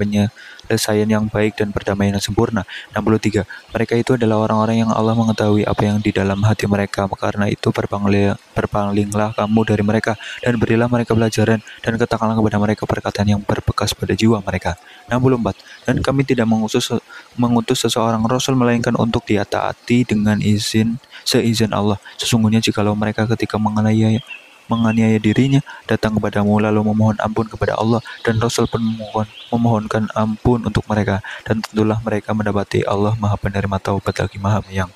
[0.68, 2.68] penyelesaian yang baik dan perdamaian yang sempurna.
[2.92, 7.08] 63 mereka itu adalah orang-orang yang Allah mengetahui apa yang di dalam hati mereka.
[7.08, 13.28] Karena itu berpalinglah kamu dari mereka dan berilah mereka pelajaran dan katakanlah kepada mereka perkataan
[13.32, 14.76] yang berbekas pada jiwa mereka.
[15.08, 16.92] 64 dan kami tidak mengusus
[17.40, 21.96] mengutus seseorang rasul melainkan untuk dia taati dengan izin seizin Allah.
[22.20, 24.20] Sesungguhnya jikalau mereka ketika menganiaya
[24.68, 30.62] menganiaya dirinya datang kepadamu lalu memohon ampun kepada Allah dan Rasul pun memohon, memohonkan ampun
[30.68, 34.92] untuk mereka dan tentulah mereka mendapati Allah Maha Penerima Taubat lagi Maha Penyayang.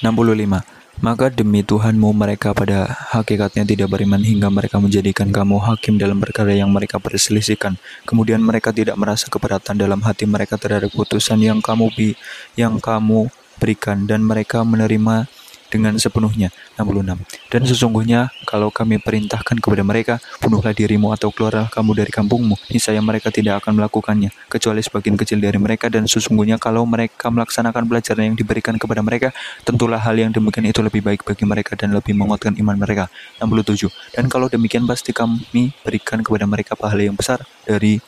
[0.00, 2.84] 65 maka demi Tuhanmu mereka pada
[3.16, 7.80] hakikatnya tidak beriman hingga mereka menjadikan kamu hakim dalam perkara yang mereka perselisihkan.
[8.04, 12.12] Kemudian mereka tidak merasa keberatan dalam hati mereka terhadap putusan yang kamu bi
[12.52, 15.24] yang kamu berikan dan mereka menerima
[15.70, 16.50] dengan sepenuhnya.
[16.76, 17.22] 66.
[17.48, 22.98] Dan sesungguhnya kalau kami perintahkan kepada mereka, bunuhlah dirimu atau keluarlah kamu dari kampungmu, niscaya
[22.98, 28.34] mereka tidak akan melakukannya, kecuali sebagian kecil dari mereka dan sesungguhnya kalau mereka melaksanakan pelajaran
[28.34, 29.30] yang diberikan kepada mereka,
[29.62, 33.06] tentulah hal yang demikian itu lebih baik bagi mereka dan lebih menguatkan iman mereka.
[33.38, 33.88] 67.
[34.12, 38.02] Dan kalau demikian pasti kami berikan kepada mereka pahala yang besar dari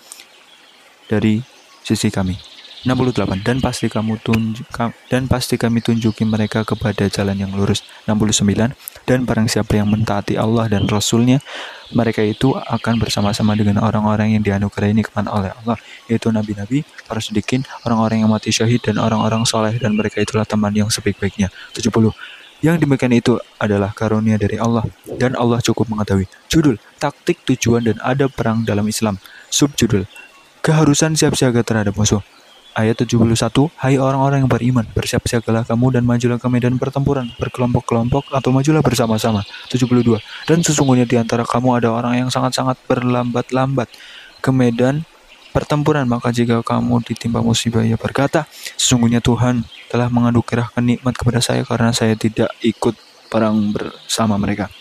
[1.06, 1.44] dari
[1.84, 2.51] sisi kami.
[2.82, 4.66] 68 dan pasti kamu tunjuk
[5.06, 7.86] dan pasti kami tunjuki mereka kepada jalan yang lurus.
[8.10, 8.74] 69
[9.06, 11.38] dan barang siapa yang mentaati Allah dan Rasulnya
[11.94, 15.78] mereka itu akan bersama-sama dengan orang-orang yang dianugerahi nikmat oleh Allah
[16.10, 19.78] yaitu nabi-nabi para sedikin orang-orang yang mati syahid dan orang-orang soleh.
[19.78, 21.54] Dan mereka itulah teman yang sebaik-baiknya.
[21.76, 22.10] 70
[22.62, 24.86] yang demikian itu adalah karunia dari Allah.
[25.18, 26.30] Dan Allah cukup mengetahui.
[26.46, 29.18] Judul, taktik, tujuan, dan ada perang dalam Islam.
[29.50, 30.06] Subjudul,
[30.62, 32.22] keharusan siap siaga terhadap musuh.
[32.72, 38.48] Ayat 71, Hai orang-orang yang beriman, bersiap-siagalah kamu dan majulah ke medan pertempuran, berkelompok-kelompok atau
[38.48, 39.44] majulah bersama-sama.
[39.68, 40.16] 72,
[40.48, 43.92] Dan sesungguhnya di antara kamu ada orang yang sangat-sangat berlambat-lambat
[44.40, 45.04] ke medan
[45.52, 48.48] pertempuran, maka jika kamu ditimpa musibah, ia berkata,
[48.80, 52.96] Sesungguhnya Tuhan telah menganugerahkan nikmat kepada saya karena saya tidak ikut
[53.28, 54.72] perang bersama mereka.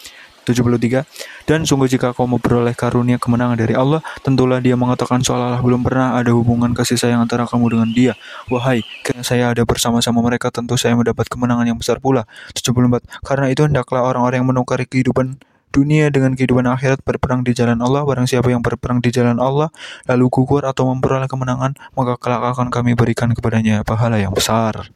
[0.51, 5.81] 73 Dan sungguh jika kau memperoleh karunia kemenangan dari Allah tentulah dia mengatakan seolah-olah belum
[5.81, 8.13] pernah ada hubungan kasih sayang antara kamu dengan dia.
[8.51, 12.27] Wahai karena saya ada bersama-sama mereka tentu saya mendapat kemenangan yang besar pula.
[12.53, 17.79] 74 Karena itu hendaklah orang-orang yang menukari kehidupan dunia dengan kehidupan akhirat berperang di jalan
[17.79, 18.03] Allah.
[18.03, 19.71] Barang siapa yang berperang di jalan Allah
[20.05, 24.91] lalu gugur atau memperoleh kemenangan maka kelak akan kami berikan kepadanya pahala yang besar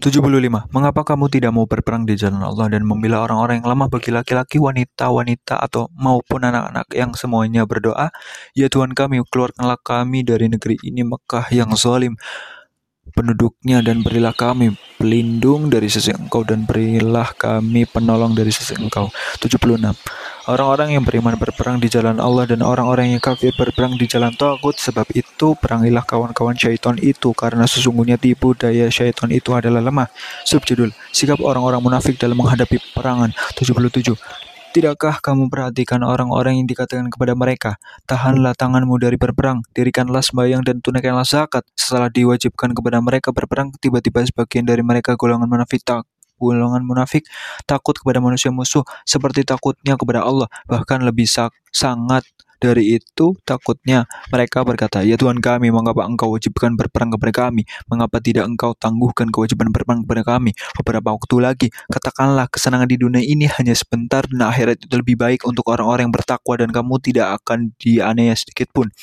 [0.00, 0.72] 75.
[0.72, 4.56] Mengapa kamu tidak mau berperang di jalan Allah dan membela orang-orang yang lemah bagi laki-laki,
[4.56, 8.08] wanita-wanita, atau maupun anak-anak yang semuanya berdoa?
[8.56, 12.16] Ya Tuhan kami, keluarkanlah kami dari negeri ini Mekah yang zalim
[13.10, 19.10] penduduknya dan berilah kami pelindung dari sisi engkau dan berilah kami penolong dari sisi engkau.
[19.42, 19.58] 76.
[20.46, 24.78] Orang-orang yang beriman berperang di jalan Allah dan orang-orang yang kafir berperang di jalan Tauhid.
[24.78, 30.10] Sebab itu perangilah kawan-kawan syaitan itu karena sesungguhnya tipu daya syaitan itu adalah lemah.
[30.46, 34.14] Subjudul Sikap orang-orang munafik dalam menghadapi perangan 77
[34.72, 37.76] Tidakkah kamu perhatikan orang-orang yang dikatakan kepada mereka,
[38.08, 41.60] tahanlah tanganmu dari berperang, dirikanlah sembahyang dan tunaikanlah zakat.
[41.76, 46.08] Setelah diwajibkan kepada mereka berperang, tiba-tiba sebagian dari mereka golongan munafik tak
[46.40, 47.28] golongan munafik
[47.68, 51.30] takut kepada manusia musuh seperti takutnya kepada Allah bahkan lebih
[51.70, 52.26] sangat
[52.62, 57.66] dari itu takutnya mereka berkata, Ya Tuhan kami, mengapa engkau wajibkan berperang kepada kami?
[57.90, 60.54] Mengapa tidak engkau tangguhkan kewajiban berperang kepada kami?
[60.78, 65.42] Beberapa waktu lagi, katakanlah kesenangan di dunia ini hanya sebentar dan akhirat itu lebih baik
[65.42, 68.94] untuk orang-orang yang bertakwa dan kamu tidak akan dianiaya sedikit pun.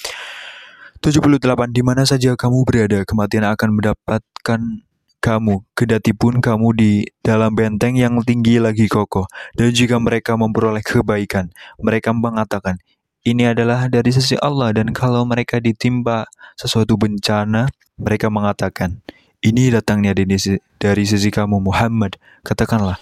[1.04, 1.44] 78.
[1.76, 4.60] Di mana saja kamu berada, kematian akan mendapatkan
[5.20, 9.28] kamu, kedati pun kamu di dalam benteng yang tinggi lagi kokoh.
[9.56, 12.80] Dan jika mereka memperoleh kebaikan, mereka mengatakan,
[13.28, 17.68] ini adalah dari sisi Allah dan kalau mereka ditimpa sesuatu bencana,
[18.00, 19.04] mereka mengatakan,
[19.40, 20.16] ini datangnya
[20.80, 22.16] dari sisi kamu Muhammad.
[22.44, 23.00] Katakanlah,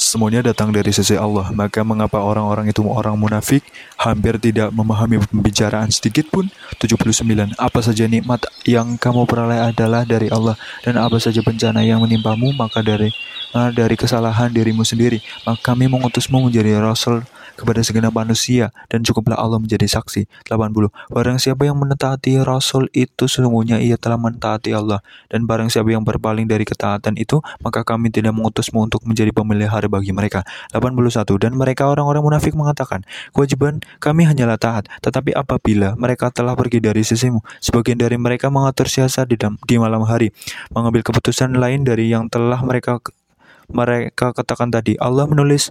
[0.00, 1.52] semuanya datang dari sisi Allah.
[1.52, 3.60] Maka mengapa orang-orang itu orang munafik
[4.00, 6.48] hampir tidak memahami pembicaraan sedikit pun?
[6.80, 7.52] 79.
[7.60, 12.56] Apa saja nikmat yang kamu peroleh adalah dari Allah dan apa saja bencana yang menimpamu
[12.56, 13.12] maka dari
[13.52, 15.20] uh, dari kesalahan dirimu sendiri.
[15.44, 17.22] Maka kami mengutusmu menjadi rasul
[17.60, 20.48] kepada segenap manusia dan cukuplah Allah menjadi saksi.
[20.48, 20.88] 80.
[21.12, 26.00] Barang siapa yang menetaati Rasul itu sesungguhnya ia telah mentaati Allah dan barang siapa yang
[26.00, 30.40] berpaling dari ketaatan itu maka kami tidak mengutusmu untuk menjadi pemelihara bagi mereka.
[30.72, 31.36] 81.
[31.36, 33.04] Dan mereka orang-orang munafik mengatakan,
[33.36, 38.88] kewajiban kami hanyalah taat, tetapi apabila mereka telah pergi dari sisimu, sebagian dari mereka mengatur
[38.88, 40.32] siasat di, di malam hari,
[40.72, 43.02] mengambil keputusan lain dari yang telah mereka
[43.70, 44.98] mereka katakan tadi.
[44.98, 45.70] Allah menulis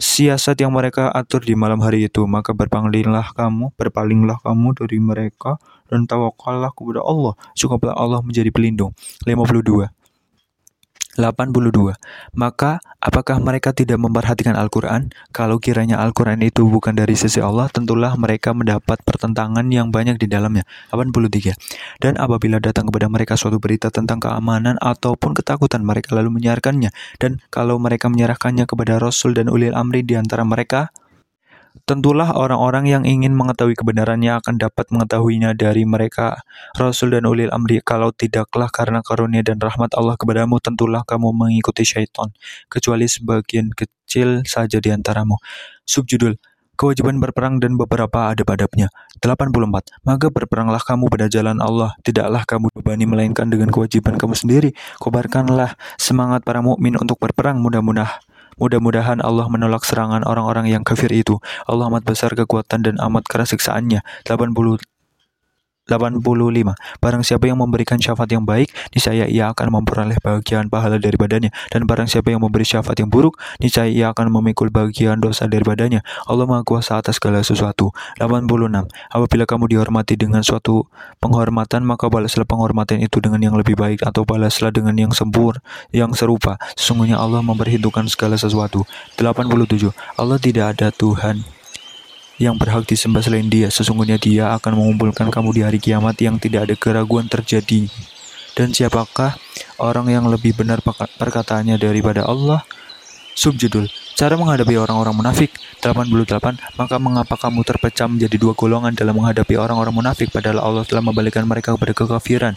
[0.00, 5.60] siasat yang mereka atur di malam hari itu, maka berpalinglah kamu, berpalinglah kamu dari mereka
[5.92, 7.36] dan tawakallah kepada Allah.
[7.52, 8.96] Cukuplah Allah menjadi pelindung.
[9.28, 9.99] 52.
[11.20, 11.94] 82.
[12.32, 15.12] Maka apakah mereka tidak memperhatikan Al-Quran?
[15.30, 20.26] Kalau kiranya Al-Quran itu bukan dari sisi Allah, tentulah mereka mendapat pertentangan yang banyak di
[20.26, 20.64] dalamnya.
[20.88, 21.54] 83.
[22.00, 26.90] Dan apabila datang kepada mereka suatu berita tentang keamanan ataupun ketakutan, mereka lalu menyiarkannya.
[27.20, 30.88] Dan kalau mereka menyerahkannya kepada Rasul dan ulil amri di antara mereka,
[31.86, 36.42] Tentulah orang-orang yang ingin mengetahui kebenarannya akan dapat mengetahuinya dari mereka,
[36.74, 37.78] Rasul dan ulil amri.
[37.82, 42.34] Kalau tidaklah karena karunia dan rahmat Allah kepadamu, tentulah kamu mengikuti syaitan,
[42.66, 45.38] kecuali sebagian kecil saja di antaramu.
[45.86, 46.38] Subjudul
[46.80, 48.88] Kewajiban berperang dan beberapa adab-adabnya.
[49.20, 50.00] 84.
[50.00, 54.72] Maka berperanglah kamu pada jalan Allah, tidaklah kamu bebani melainkan dengan kewajiban kamu sendiri.
[54.96, 58.24] Kobarkanlah semangat para mukmin untuk berperang mudah-mudahan
[58.60, 61.40] Mudah-mudahan Allah menolak serangan orang-orang yang kafir itu.
[61.64, 64.04] Allah amat besar kekuatan dan amat keras siksaannya.
[64.28, 64.52] 80
[65.90, 66.78] 85.
[67.02, 71.50] Barang siapa yang memberikan syafaat yang baik, niscaya ia akan memperoleh bagian pahala daripadanya.
[71.74, 76.06] Dan barang siapa yang memberi syafaat yang buruk, niscaya ia akan memikul bagian dosa daripadanya.
[76.30, 77.90] Allah Maha Kuasa atas segala sesuatu.
[78.22, 78.86] 86.
[79.10, 80.86] Apabila kamu dihormati dengan suatu
[81.18, 85.58] penghormatan, maka balaslah penghormatan itu dengan yang lebih baik atau balaslah dengan yang sempur,
[85.90, 86.56] yang serupa.
[86.78, 88.86] Sesungguhnya Allah memperhitungkan segala sesuatu.
[89.18, 89.90] 87.
[90.14, 91.59] Allah tidak ada Tuhan
[92.40, 93.68] yang berhak disembah selain dia.
[93.68, 97.84] Sesungguhnya dia akan mengumpulkan kamu di hari kiamat yang tidak ada keraguan terjadi.
[98.56, 99.36] Dan siapakah
[99.76, 100.80] orang yang lebih benar
[101.20, 102.64] perkataannya daripada Allah?
[103.30, 109.56] Subjudul Cara menghadapi orang-orang munafik 88 Maka mengapa kamu terpecah menjadi dua golongan dalam menghadapi
[109.56, 112.52] orang-orang munafik Padahal Allah telah membalikkan mereka kepada kekafiran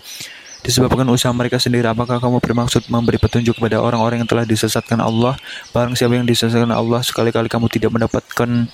[0.65, 5.39] Disebabkan usaha mereka sendiri Apakah kamu bermaksud memberi petunjuk kepada orang-orang yang telah disesatkan Allah
[5.71, 8.67] Barang siapa yang disesatkan Allah Sekali-kali kamu tidak mendapatkan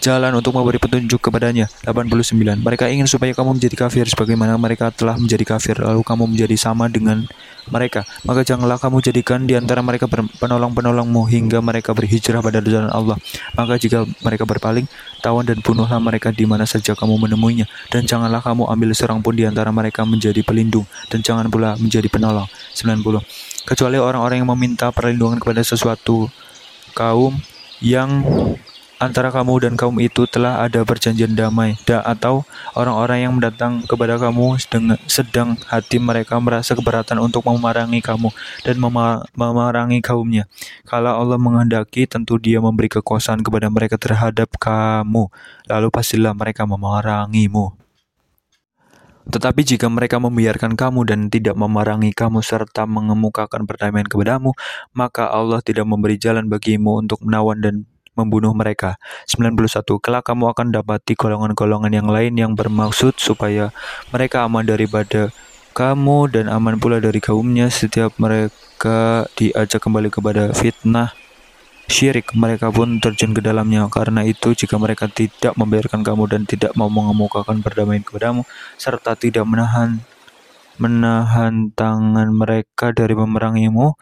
[0.00, 1.66] jalan untuk memberi petunjuk kepadanya.
[1.84, 2.60] 89.
[2.60, 6.86] Mereka ingin supaya kamu menjadi kafir sebagaimana mereka telah menjadi kafir lalu kamu menjadi sama
[6.86, 7.26] dengan
[7.70, 8.06] mereka.
[8.22, 13.18] Maka janganlah kamu jadikan di antara mereka penolong-penolongmu hingga mereka berhijrah pada jalan Allah.
[13.58, 14.86] Maka jika mereka berpaling,
[15.22, 19.34] tawan dan bunuhlah mereka di mana saja kamu menemuinya dan janganlah kamu ambil seorang pun
[19.34, 22.46] di antara mereka menjadi pelindung dan jangan pula menjadi penolong.
[22.74, 23.66] 90.
[23.66, 26.30] Kecuali orang-orang yang meminta perlindungan kepada sesuatu
[26.94, 27.34] kaum
[27.82, 28.24] yang
[28.96, 34.16] antara kamu dan kaum itu telah ada perjanjian damai da, atau orang-orang yang datang kepada
[34.16, 38.32] kamu sedang, sedang hati mereka merasa keberatan untuk memerangi kamu
[38.64, 38.76] dan
[39.36, 40.48] memerangi kaumnya.
[40.88, 45.28] Kalau Allah menghendaki tentu dia memberi kekuasaan kepada mereka terhadap kamu.
[45.68, 47.76] Lalu pastilah mereka memerangimu.
[49.26, 54.54] Tetapi jika mereka membiarkan kamu dan tidak memerangi kamu serta mengemukakan perdamaian kepadamu,
[54.94, 57.76] maka Allah tidak memberi jalan bagimu untuk menawan dan
[58.16, 58.96] membunuh mereka.
[59.28, 60.00] 91.
[60.00, 63.70] Kelak kamu akan dapati golongan-golongan yang lain yang bermaksud supaya
[64.10, 65.30] mereka aman daripada
[65.76, 71.12] kamu dan aman pula dari kaumnya setiap mereka diajak kembali kepada fitnah
[71.86, 76.74] syirik mereka pun terjun ke dalamnya karena itu jika mereka tidak membiarkan kamu dan tidak
[76.74, 78.42] mau mengemukakan perdamaian kepadamu
[78.74, 80.02] serta tidak menahan
[80.82, 83.94] menahan tangan mereka dari memerangimu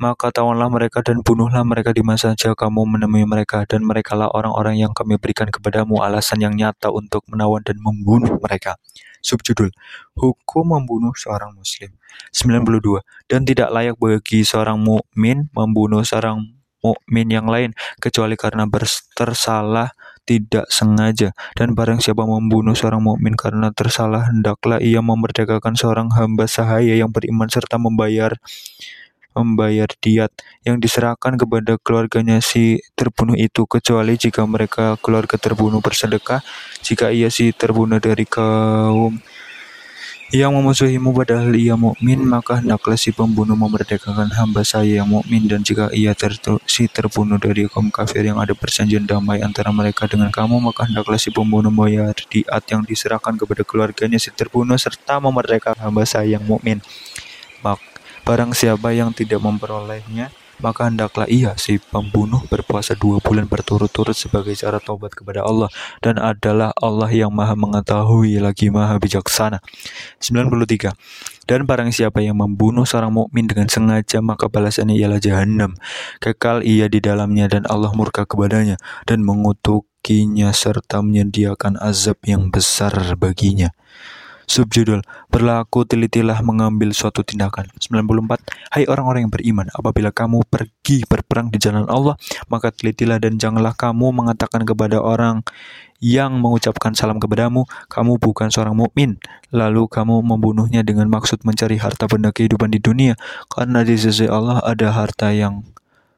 [0.00, 4.80] maka tawanlah mereka dan bunuhlah mereka di masa saja kamu menemui mereka dan merekalah orang-orang
[4.80, 8.80] yang kami berikan kepadamu alasan yang nyata untuk menawan dan membunuh mereka.
[9.22, 9.70] Subjudul
[10.18, 11.94] Hukum membunuh seorang muslim
[12.34, 16.42] 92 dan tidak layak bagi seorang mukmin membunuh seorang
[16.82, 17.70] mukmin yang lain
[18.02, 18.66] kecuali karena
[19.14, 26.10] tersalah tidak sengaja dan barang siapa membunuh seorang mukmin karena tersalah hendaklah ia memerdekakan seorang
[26.14, 28.34] hamba sahaya yang beriman serta membayar
[29.36, 30.30] membayar diat
[30.62, 36.44] yang diserahkan kepada keluarganya si terbunuh itu kecuali jika mereka keluarga terbunuh bersedekah
[36.84, 39.20] jika ia si terbunuh dari kaum
[40.32, 45.44] yang memusuhimu padahal ia mukmin maka hendaklah si pembunuh memerdekakan hamba saya yang mukmin.
[45.44, 50.08] Dan jika ia tertu, si terbunuh dari kaum kafir yang ada perjanjian damai antara mereka
[50.08, 55.20] dengan kamu maka hendaklah si pembunuh membayar diat yang diserahkan kepada keluarganya si terbunuh serta
[55.20, 56.80] memerdekakan hamba saya yang mukmin.
[57.60, 57.91] Maka
[58.22, 60.30] Barang siapa yang tidak memperolehnya,
[60.62, 65.66] maka hendaklah ia si pembunuh berpuasa dua bulan berturut-turut sebagai cara taubat kepada Allah
[65.98, 69.58] dan adalah Allah yang maha mengetahui lagi maha bijaksana.
[70.22, 70.94] 93.
[71.50, 75.74] Dan barang siapa yang membunuh seorang mukmin dengan sengaja maka balasannya ialah jahanam.
[76.22, 82.94] Kekal ia di dalamnya dan Allah murka kepadanya dan mengutukinya serta menyediakan azab yang besar
[83.18, 83.74] baginya.
[84.52, 85.00] Subjudul
[85.32, 88.36] Berlaku telitilah mengambil suatu tindakan 94
[88.68, 92.20] Hai orang-orang yang beriman Apabila kamu pergi berperang di jalan Allah
[92.52, 95.40] Maka telitilah dan janganlah kamu mengatakan kepada orang
[96.02, 99.22] yang mengucapkan salam kepadamu, kamu bukan seorang mukmin,
[99.54, 103.14] lalu kamu membunuhnya dengan maksud mencari harta benda kehidupan di dunia,
[103.46, 105.62] karena di sisi Allah ada harta yang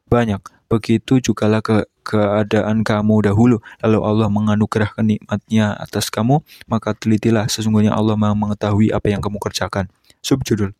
[0.09, 0.41] banyak.
[0.73, 7.97] Begitu jugalah ke keadaan kamu dahulu, lalu Allah menganugerahkan nikmatnya atas kamu, maka telitilah sesungguhnya
[7.97, 9.89] Allah maha mengetahui apa yang kamu kerjakan.
[10.21, 10.77] Subjudul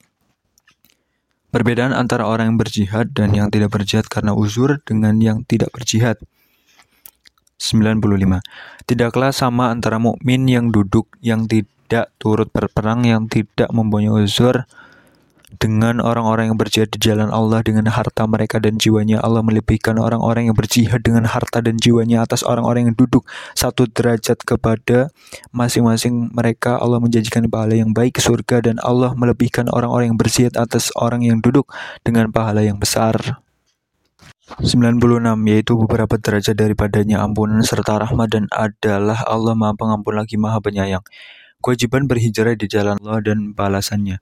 [1.49, 6.19] Perbedaan antara orang yang berjihad dan yang tidak berjihad karena uzur dengan yang tidak berjihad.
[7.55, 8.43] 95.
[8.83, 14.67] Tidaklah sama antara mukmin yang duduk yang tidak turut berperang yang tidak mempunyai uzur
[15.57, 19.23] dengan orang-orang yang berjihad di jalan Allah dengan harta mereka dan jiwanya.
[19.23, 23.25] Allah melebihkan orang-orang yang berjihad dengan harta dan jiwanya atas orang-orang yang duduk
[23.57, 25.09] satu derajat kepada
[25.55, 26.77] masing-masing mereka.
[26.77, 31.39] Allah menjanjikan pahala yang baik surga dan Allah melebihkan orang-orang yang berjihad atas orang yang
[31.39, 31.71] duduk
[32.03, 33.41] dengan pahala yang besar.
[34.61, 35.01] 96
[35.49, 41.01] yaitu beberapa derajat daripadanya ampunan serta rahmat dan adalah Allah Maha Pengampun lagi Maha Penyayang.
[41.65, 44.21] Kewajiban berhijrah di jalan Allah dan balasannya.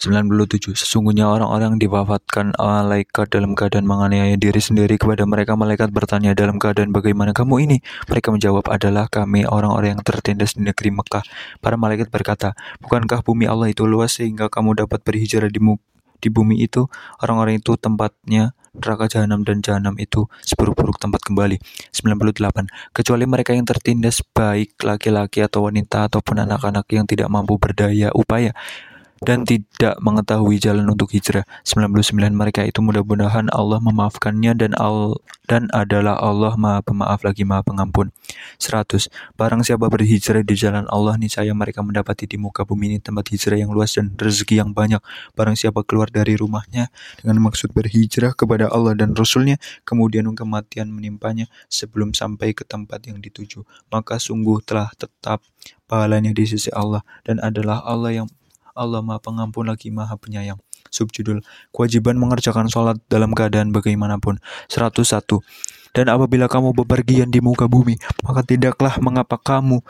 [0.00, 0.72] 97.
[0.80, 6.88] Sesungguhnya orang-orang diwafatkan malaikat dalam keadaan menganiaya diri sendiri kepada mereka malaikat bertanya dalam keadaan
[6.88, 7.78] bagaimana kamu ini
[8.08, 11.20] mereka menjawab adalah kami orang-orang yang tertindas di negeri Mekah
[11.60, 15.60] para malaikat berkata bukankah bumi Allah itu luas sehingga kamu dapat berhijrah di,
[16.16, 16.88] di bumi itu
[17.20, 21.58] orang-orang itu tempatnya neraka jahanam dan jahanam itu seburuk-buruk tempat kembali.
[21.90, 22.70] 98.
[22.94, 28.54] Kecuali mereka yang tertindas baik laki-laki atau wanita ataupun anak-anak yang tidak mampu berdaya upaya
[29.20, 31.44] dan tidak mengetahui jalan untuk hijrah.
[31.68, 37.60] 99 mereka itu mudah-mudahan Allah memaafkannya dan al dan adalah Allah Maha Pemaaf lagi Maha
[37.60, 38.16] Pengampun.
[38.56, 39.12] 100.
[39.36, 43.60] Barang siapa berhijrah di jalan Allah niscaya mereka mendapati di muka bumi ini tempat hijrah
[43.60, 45.04] yang luas dan rezeki yang banyak.
[45.36, 46.88] Barang siapa keluar dari rumahnya
[47.20, 53.20] dengan maksud berhijrah kepada Allah dan Rasulnya, kemudian kematian menimpanya sebelum sampai ke tempat yang
[53.20, 55.44] dituju, maka sungguh telah tetap
[55.90, 58.28] pahalanya di sisi Allah dan adalah Allah yang
[58.74, 60.58] Allah Maha Pengampun lagi Maha Penyayang.
[60.90, 65.40] Subjudul Kewajiban mengerjakan sholat dalam keadaan bagaimanapun 101
[65.90, 69.82] Dan apabila kamu bepergian di muka bumi Maka tidaklah mengapa kamu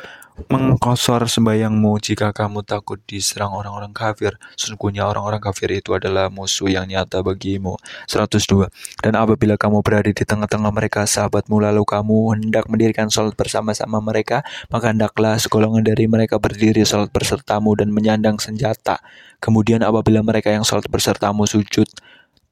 [0.48, 4.40] mengkosor sembayangmu jika kamu takut diserang orang-orang kafir.
[4.56, 7.76] Sesungguhnya orang-orang kafir itu adalah musuh yang nyata bagimu.
[8.08, 8.72] 102.
[9.04, 14.40] Dan apabila kamu berada di tengah-tengah mereka, sahabatmu, lalu kamu hendak mendirikan sholat bersama-sama mereka,
[14.72, 19.02] maka hendaklah segolongan dari mereka berdiri sholat bersertamu dan menyandang senjata.
[19.42, 21.88] Kemudian apabila mereka yang sholat bersertamu sujud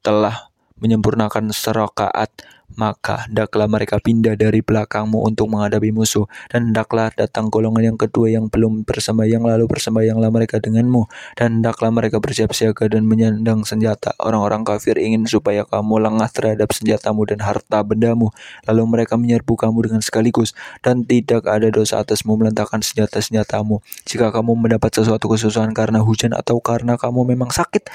[0.05, 2.31] telah menyempurnakan serokaat,
[2.77, 8.29] maka hendaklah mereka pindah dari belakangmu untuk menghadapi musuh dan hendaklah datang golongan yang kedua
[8.29, 11.09] yang belum bersembahyang lalu bersembahyanglah mereka denganmu.
[11.33, 14.13] Dan hendaklah mereka bersiap siaga dan menyandang senjata.
[14.21, 18.29] Orang-orang kafir ingin supaya kamu lengah terhadap senjatamu dan harta bendamu
[18.67, 20.53] lalu mereka menyerbu kamu dengan sekaligus.
[20.85, 23.81] Dan tidak ada dosa atasmu meletakkan senjata-senjatamu.
[24.05, 27.87] Jika kamu mendapat sesuatu kesusahan karena hujan atau karena kamu memang sakit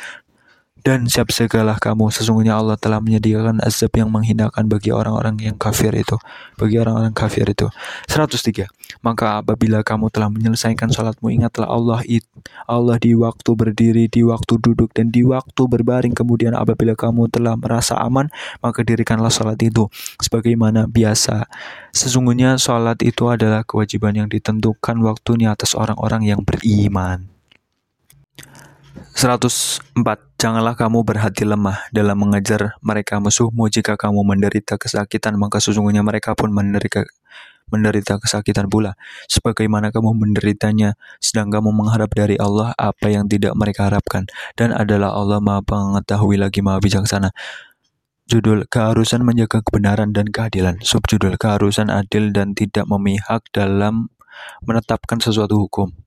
[0.84, 2.12] dan siap segala kamu.
[2.12, 6.20] Sesungguhnya Allah telah menyediakan azab yang menghinakan bagi orang-orang yang kafir itu.
[6.60, 7.72] Bagi orang-orang kafir itu.
[8.06, 8.68] 103.
[9.00, 12.28] Maka apabila kamu telah menyelesaikan sholatmu, ingatlah Allah it,
[12.68, 16.12] Allah di waktu berdiri, di waktu duduk, dan di waktu berbaring.
[16.12, 18.28] Kemudian apabila kamu telah merasa aman,
[18.60, 19.88] maka dirikanlah sholat itu.
[20.20, 21.48] Sebagaimana biasa.
[21.96, 27.33] Sesungguhnya sholat itu adalah kewajiban yang ditentukan waktunya atas orang-orang yang beriman.
[29.14, 29.94] 104.
[30.42, 36.34] Janganlah kamu berhati lemah dalam mengejar mereka musuhmu jika kamu menderita kesakitan maka sesungguhnya mereka
[36.34, 37.06] pun menderita
[37.72, 38.92] menderita kesakitan pula
[39.24, 45.16] sebagaimana kamu menderitanya sedang kamu mengharap dari Allah apa yang tidak mereka harapkan dan adalah
[45.16, 47.32] Allah Maha Pengetahui lagi Maha Bijaksana.
[48.24, 50.80] Judul Keharusan menjaga kebenaran dan keadilan.
[50.80, 54.08] Subjudul Keharusan adil dan tidak memihak dalam
[54.64, 56.03] menetapkan sesuatu hukum.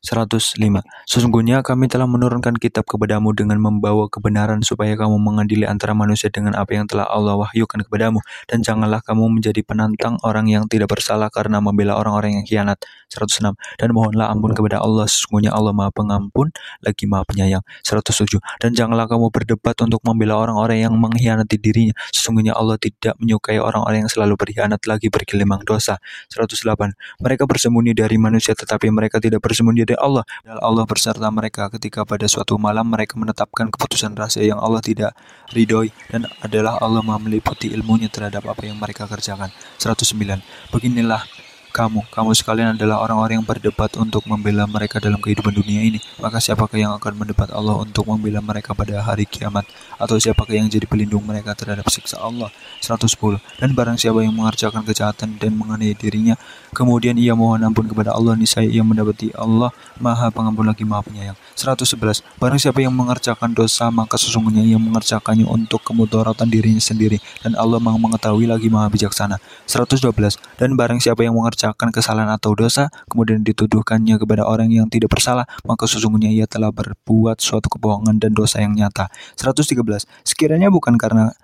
[0.00, 0.80] 105.
[1.04, 6.56] Sesungguhnya kami telah menurunkan kitab kepadamu dengan membawa kebenaran supaya kamu mengadili antara manusia dengan
[6.56, 8.24] apa yang telah Allah wahyukan kepadamu.
[8.48, 12.80] Dan janganlah kamu menjadi penantang orang yang tidak bersalah karena membela orang-orang yang khianat.
[13.12, 13.52] 106.
[13.76, 15.04] Dan mohonlah ampun kepada Allah.
[15.04, 16.48] Sesungguhnya Allah maha pengampun
[16.80, 17.60] lagi maha penyayang.
[17.84, 18.40] 107.
[18.56, 21.92] Dan janganlah kamu berdebat untuk membela orang-orang yang mengkhianati dirinya.
[22.08, 26.00] Sesungguhnya Allah tidak menyukai orang-orang yang selalu berkhianat lagi bergelimang dosa.
[26.32, 26.96] 108.
[27.20, 30.22] Mereka bersembunyi dari manusia tetapi mereka tidak bersembunyi dari Allah.
[30.46, 35.18] Allah berserta mereka ketika pada suatu malam mereka menetapkan keputusan rahasia yang Allah tidak
[35.50, 39.50] ridhoi dan adalah Allah meliputi ilmunya terhadap apa yang mereka kerjakan.
[39.82, 40.38] 109.
[40.70, 41.26] Beginilah
[41.70, 46.02] kamu, kamu sekalian adalah orang-orang yang berdebat untuk membela mereka dalam kehidupan dunia ini.
[46.18, 49.64] Maka siapakah yang akan mendebat Allah untuk membela mereka pada hari kiamat?
[49.96, 52.50] Atau siapakah yang jadi pelindung mereka terhadap siksa Allah?
[52.82, 53.38] 110.
[53.62, 56.34] Dan barang siapa yang mengerjakan kejahatan dan menganiaya dirinya,
[56.74, 59.70] kemudian ia mohon ampun kepada Allah, niscaya ia mendapati Allah
[60.02, 61.38] maha pengampun lagi maha penyayang.
[61.54, 62.26] 111.
[62.42, 67.22] Barang siapa yang mengerjakan dosa, maka sesungguhnya ia mengerjakannya untuk kemudaratan dirinya sendiri.
[67.46, 69.38] Dan Allah maha mengetahui lagi maha bijaksana.
[69.68, 70.40] 112.
[70.58, 75.12] Dan barang siapa yang mengerjakan mengerjakan kesalahan atau dosa, kemudian dituduhkannya kepada orang yang tidak
[75.12, 79.12] bersalah, maka sesungguhnya ia telah berbuat suatu kebohongan dan dosa yang nyata.
[79.36, 80.08] 113.
[80.24, 81.36] Sekiranya bukan karena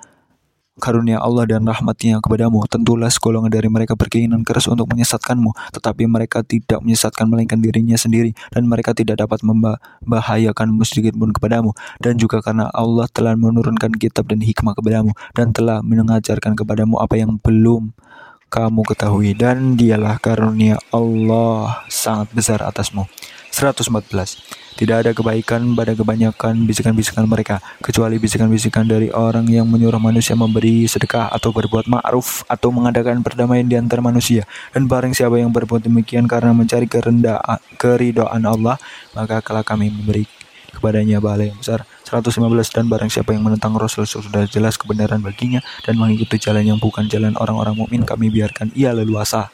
[0.80, 2.64] karunia Allah dan rahmatnya kepadamu.
[2.64, 8.32] Tentulah segolongan dari mereka berkeinginan keras untuk menyesatkanmu, tetapi mereka tidak menyesatkan melainkan dirinya sendiri,
[8.56, 11.76] dan mereka tidak dapat membahayakanmu sedikit pun kepadamu.
[12.00, 17.20] Dan juga karena Allah telah menurunkan kitab dan hikmah kepadamu, dan telah mengajarkan kepadamu apa
[17.20, 17.92] yang belum
[18.57, 23.04] kamu ketahui, dan dialah karunia Allah sangat besar atasmu.
[23.52, 23.92] 114
[24.76, 30.84] tidak ada kebaikan pada kebanyakan bisikan-bisikan mereka, kecuali bisikan-bisikan dari orang yang menyuruh manusia memberi
[30.84, 34.44] sedekah atau berbuat ma'ruf atau mengadakan perdamaian di antara manusia.
[34.76, 38.76] Dan barang siapa yang berbuat demikian karena mencari kerendahan, keridoan Allah,
[39.16, 40.28] maka kalau kami memberi
[40.76, 41.88] kepadanya bala yang besar.
[42.07, 42.38] 115
[42.70, 47.11] dan barang siapa yang menentang Rasul sudah jelas kebenaran baginya dan mengikuti jalan yang bukan
[47.11, 49.50] jalan orang-orang mukmin kami biarkan ia leluasa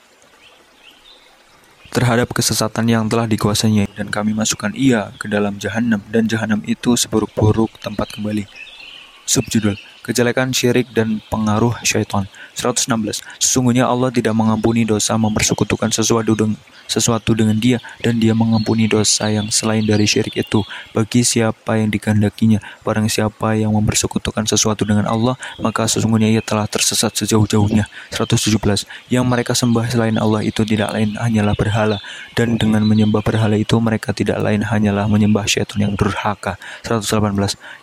[1.92, 6.96] terhadap kesesatan yang telah dikuasainya dan kami masukkan ia ke dalam jahanam dan jahanam itu
[6.96, 8.44] seburuk-buruk tempat kembali.
[9.24, 12.26] Subjudul Kejelekan syirik dan pengaruh syaitan
[12.56, 16.56] 116 Sesungguhnya Allah tidak mengampuni dosa mempersekutukan sesuatu dengan
[16.92, 20.60] sesuatu dengan dia dan dia mengampuni dosa yang selain dari syirik itu.
[20.92, 26.68] Bagi siapa yang dikehendakinya barang siapa yang mempersekutukan sesuatu dengan Allah maka sesungguhnya ia telah
[26.68, 27.88] tersesat sejauh-jauhnya.
[28.12, 28.52] 117
[29.08, 31.98] yang mereka sembah selain Allah itu tidak lain hanyalah berhala
[32.36, 36.60] dan dengan menyembah berhala itu mereka tidak lain hanyalah menyembah syaitan yang durhaka.
[36.84, 37.32] 118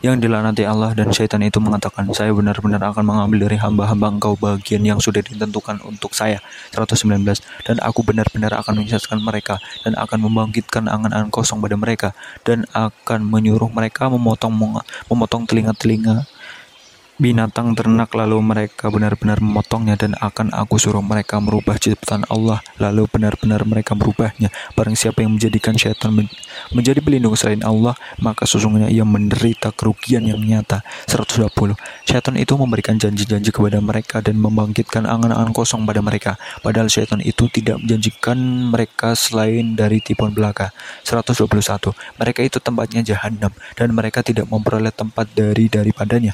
[0.06, 4.84] yang dilaknati Allah dan syaitan itu mengatakan saya benar-benar akan mengambil dari hamba-hamba engkau bagian
[4.84, 6.44] yang sudah ditentukan untuk saya
[6.76, 7.24] 119
[7.64, 9.58] dan aku benar-benar akan menyesatkan mereka
[9.88, 12.12] dan akan membangkitkan angan-angan kosong pada mereka
[12.44, 14.52] dan akan menyuruh mereka memotong
[15.08, 16.28] memotong telinga-telinga
[17.20, 22.64] binatang ternak lalu mereka benar-benar memotongnya dan akan aku suruh mereka merubah ciptaan Allah.
[22.80, 24.48] Lalu benar-benar mereka merubahnya.
[24.74, 26.32] Barang siapa yang menjadikan syaitan men
[26.72, 27.94] menjadi pelindung selain Allah
[28.24, 30.80] maka sesungguhnya ia menderita kerugian yang nyata.
[31.12, 31.76] 120
[32.08, 36.40] syaitan itu memberikan janji-janji kepada mereka dan membangkitkan angan-angan kosong pada mereka.
[36.64, 38.40] Padahal syaitan itu tidak menjanjikan
[38.72, 40.72] mereka selain dari tipuan belaka.
[41.04, 41.52] 121
[42.16, 46.32] mereka itu tempatnya jahanam dan mereka tidak memperoleh tempat dari daripadanya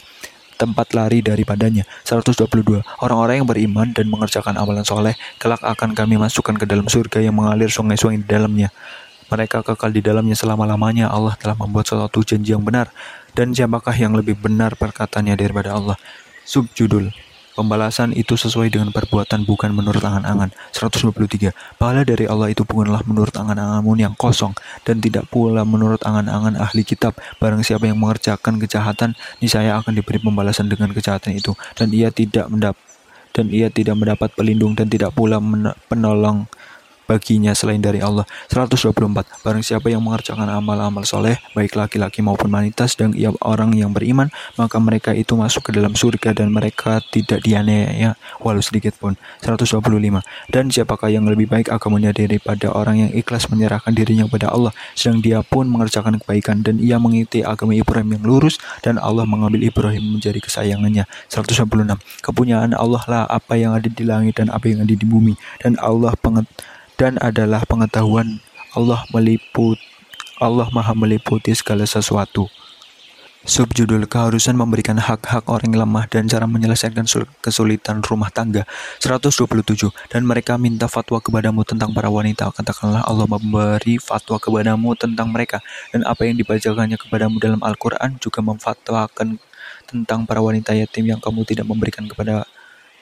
[0.56, 1.84] tempat lari daripadanya.
[2.08, 2.82] 122.
[3.04, 7.36] Orang-orang yang beriman dan mengerjakan amalan soleh, kelak akan kami masukkan ke dalam surga yang
[7.36, 8.72] mengalir sungai-sungai di dalamnya.
[9.30, 11.12] Mereka kekal di dalamnya selama-lamanya.
[11.12, 12.90] Allah telah membuat suatu janji yang benar.
[13.36, 16.00] Dan siapakah yang lebih benar perkataannya daripada Allah?
[16.46, 17.12] Subjudul
[17.56, 20.52] Pembalasan itu sesuai dengan perbuatan bukan menurut angan-angan.
[20.76, 21.56] 123.
[21.80, 24.52] Pahala dari Allah itu bukanlah menurut angan-anganmu yang kosong
[24.84, 27.16] dan tidak pula menurut angan-angan ahli kitab.
[27.40, 32.52] Barang siapa yang mengerjakan kejahatan, niscaya akan diberi pembalasan dengan kejahatan itu dan ia tidak
[32.52, 32.84] mendapat
[33.36, 35.44] dan ia tidak mendapat pelindung dan tidak pula
[35.92, 36.48] penolong
[37.06, 38.26] baginya selain dari Allah.
[38.50, 39.46] 124.
[39.46, 44.30] Barang siapa yang mengerjakan amal-amal soleh, baik laki-laki maupun wanita, dan ia orang yang beriman,
[44.58, 49.18] maka mereka itu masuk ke dalam surga dan mereka tidak dianiaya walau sedikit pun.
[49.42, 50.22] 125.
[50.52, 55.22] Dan siapakah yang lebih baik agamanya daripada orang yang ikhlas menyerahkan dirinya kepada Allah, sedang
[55.22, 60.18] dia pun mengerjakan kebaikan dan ia mengikuti agama Ibrahim yang lurus dan Allah mengambil Ibrahim
[60.18, 61.06] menjadi kesayangannya.
[61.30, 61.98] 126.
[62.22, 65.76] Kepunyaan Allah lah apa yang ada di langit dan apa yang ada di bumi dan
[65.80, 66.46] Allah penget
[66.96, 68.40] dan adalah pengetahuan
[68.76, 69.80] Allah meliput
[70.36, 72.52] Allah Maha meliputi segala sesuatu.
[73.46, 77.06] Subjudul keharusan memberikan hak-hak orang yang lemah dan cara menyelesaikan
[77.46, 78.66] kesulitan rumah tangga.
[78.98, 82.50] 127 dan mereka minta fatwa kepadamu tentang para wanita.
[82.50, 85.62] Katakanlah Allah memberi fatwa kepadamu tentang mereka.
[85.94, 89.38] Dan apa yang dibacakannya kepadamu dalam Al-Qur'an juga memfatwakan
[89.86, 92.50] tentang para wanita yatim yang kamu tidak memberikan kepada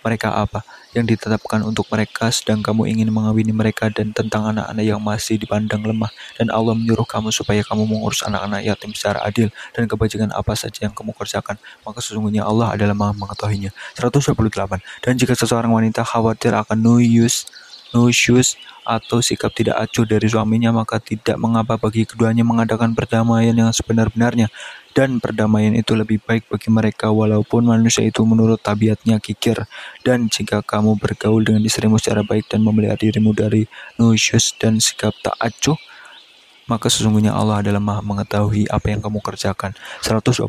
[0.04, 0.62] mereka apa
[0.94, 5.82] yang ditetapkan untuk mereka sedang kamu ingin mengawini mereka dan tentang anak-anak yang masih dipandang
[5.82, 6.14] lemah.
[6.38, 10.86] Dan Allah menyuruh kamu supaya kamu mengurus anak-anak yatim secara adil dan kebajikan apa saja
[10.86, 11.58] yang kamu kerjakan.
[11.82, 13.74] Maka sesungguhnya Allah adalah maha mengetahuinya.
[13.98, 14.38] 128
[15.02, 17.50] dan jika seseorang wanita khawatir akan nuyus
[17.94, 23.72] nusyus atau sikap tidak acuh dari suaminya maka tidak mengapa bagi keduanya mengadakan perdamaian yang
[23.72, 24.52] sebenar-benarnya.
[24.94, 29.66] Dan perdamaian itu lebih baik bagi mereka walaupun manusia itu menurut tabiatnya kikir.
[30.06, 33.66] Dan jika kamu bergaul dengan istrimu secara baik dan memelihara dirimu dari
[33.98, 35.78] nusyus dan sikap tak acuh
[36.66, 39.76] maka sesungguhnya Allah adalah maha mengetahui apa yang kamu kerjakan.
[40.04, 40.48] 129.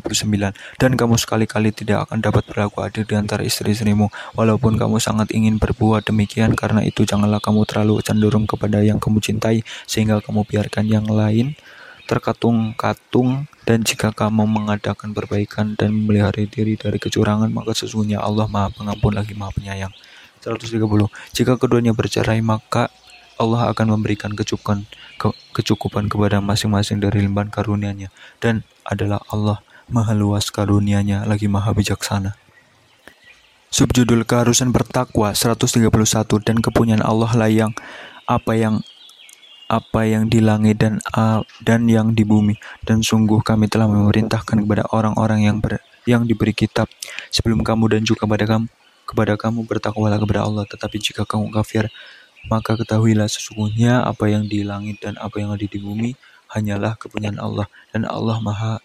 [0.79, 4.07] Dan kamu sekali-kali tidak akan dapat berlaku adil di antara istri-istrimu,
[4.37, 9.19] walaupun kamu sangat ingin berbuat demikian, karena itu janganlah kamu terlalu cenderung kepada yang kamu
[9.19, 11.57] cintai, sehingga kamu biarkan yang lain
[12.05, 18.69] terkatung-katung dan jika kamu mengadakan perbaikan dan memelihara diri dari kecurangan maka sesungguhnya Allah Maha
[18.69, 19.93] Pengampun lagi Maha Penyayang
[20.45, 20.77] 130
[21.33, 22.93] jika keduanya bercerai maka
[23.35, 24.87] Allah akan memberikan kecukupan
[25.19, 28.09] ke, kecukupan kepada masing-masing dari limpahan karunia-Nya.
[28.39, 32.33] Dan adalah Allah Maha luas karunia-Nya lagi Maha bijaksana.
[33.75, 35.91] Subjudul keharusan bertakwa 131
[36.47, 37.75] dan kepunyaan Allah lah yang
[38.23, 38.79] apa yang
[39.65, 41.01] apa yang di langit dan
[41.59, 42.55] dan yang di bumi.
[42.85, 46.87] Dan sungguh kami telah memerintahkan kepada orang-orang yang ber, yang diberi kitab
[47.33, 48.67] sebelum kamu dan juga kepada kamu
[49.05, 50.65] kepada kamu bertakwalah kepada Allah.
[50.65, 51.91] Tetapi jika kamu kafir
[52.51, 56.13] maka ketahuilah sesungguhnya apa yang di langit dan apa yang ada di bumi
[56.53, 58.79] hanyalah kepunyaan Allah dan Allah Maha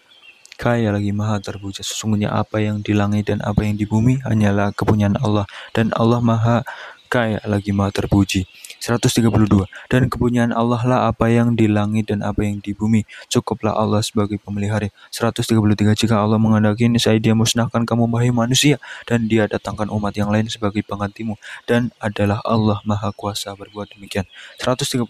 [0.61, 1.81] kaya lagi maha terpuja.
[1.81, 5.49] Sesungguhnya apa yang di langit dan apa yang di bumi hanyalah kepunyaan Allah.
[5.73, 6.61] Dan Allah maha
[7.09, 8.45] kaya lagi maha terpuji.
[8.81, 9.69] 132.
[9.87, 13.05] Dan kepunyaan Allah lah apa yang di langit dan apa yang di bumi.
[13.29, 14.89] Cukuplah Allah sebagai pemelihara.
[15.13, 15.93] 133.
[15.93, 18.81] Jika Allah menghendaki saya dia musnahkan kamu wahai manusia.
[19.05, 21.37] Dan dia datangkan umat yang lain sebagai penggantimu.
[21.69, 24.25] Dan adalah Allah maha kuasa berbuat demikian.
[24.57, 25.05] 134.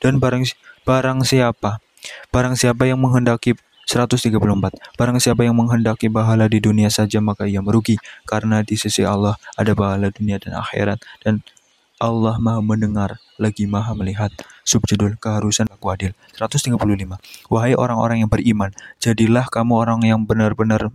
[0.00, 0.48] Dan barang,
[0.88, 1.84] barang siapa
[2.32, 4.38] Barang siapa yang menghendaki 134.
[4.94, 9.34] Barang siapa yang menghendaki pahala di dunia saja maka ia merugi karena di sisi Allah
[9.58, 11.42] ada pahala dunia dan akhirat dan
[12.00, 14.32] Allah Maha mendengar lagi Maha melihat.
[14.64, 16.12] Subjudul keharusan aku adil.
[16.32, 16.80] 135.
[17.52, 20.88] Wahai orang-orang yang beriman, jadilah kamu orang yang benar-benar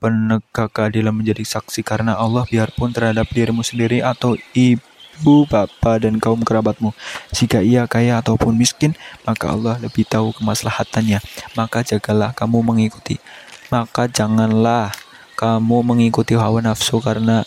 [0.00, 6.40] penegak keadilan menjadi saksi karena Allah biarpun terhadap dirimu sendiri atau ibu bapak, dan kaum
[6.40, 6.96] kerabatmu.
[7.36, 8.96] Jika ia kaya ataupun miskin,
[9.28, 11.20] maka Allah lebih tahu kemaslahatannya.
[11.52, 13.20] Maka jagalah kamu mengikuti.
[13.68, 14.88] Maka janganlah
[15.36, 17.44] kamu mengikuti hawa nafsu karena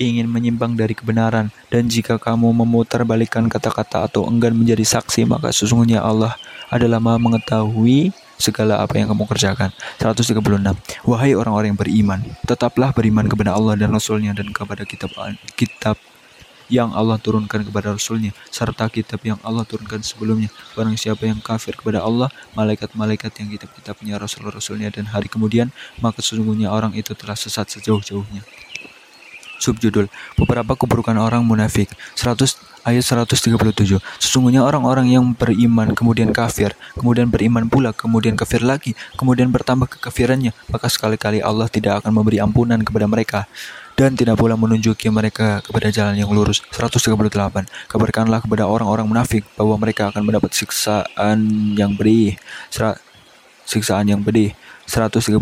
[0.00, 1.52] ingin menyimpang dari kebenaran.
[1.68, 6.34] Dan jika kamu memutar balikan kata-kata atau enggan menjadi saksi, maka sesungguhnya Allah
[6.72, 9.68] adalah maha mengetahui segala apa yang kamu kerjakan.
[10.00, 10.40] 136.
[11.04, 15.12] Wahai orang-orang yang beriman, tetaplah beriman kepada Allah dan Rasulnya dan kepada kitab
[15.52, 16.00] kitab
[16.70, 20.48] yang Allah turunkan kepada Rasulnya, serta kitab yang Allah turunkan sebelumnya.
[20.78, 26.70] Barang siapa yang kafir kepada Allah, malaikat-malaikat yang kitab-kitabnya, Rasul-Rasulnya, dan hari kemudian, maka sesungguhnya
[26.70, 28.46] orang itu telah sesat sejauh-jauhnya.
[29.60, 30.08] Subjudul
[30.40, 32.56] Beberapa keburukan orang munafik 100
[32.88, 39.52] ayat 137 Sesungguhnya orang-orang yang beriman kemudian kafir Kemudian beriman pula kemudian kafir lagi Kemudian
[39.52, 43.44] bertambah kekafirannya Maka sekali-kali Allah tidak akan memberi ampunan kepada mereka
[44.00, 46.64] dan tidak pula menunjuki mereka kepada jalan yang lurus.
[46.72, 47.28] 138.
[47.84, 51.44] Kabarkanlah kepada orang-orang munafik bahwa mereka akan mendapat siksaan
[51.76, 52.40] yang pedih.
[53.68, 54.56] Siksaan yang pedih.
[54.90, 55.38] 139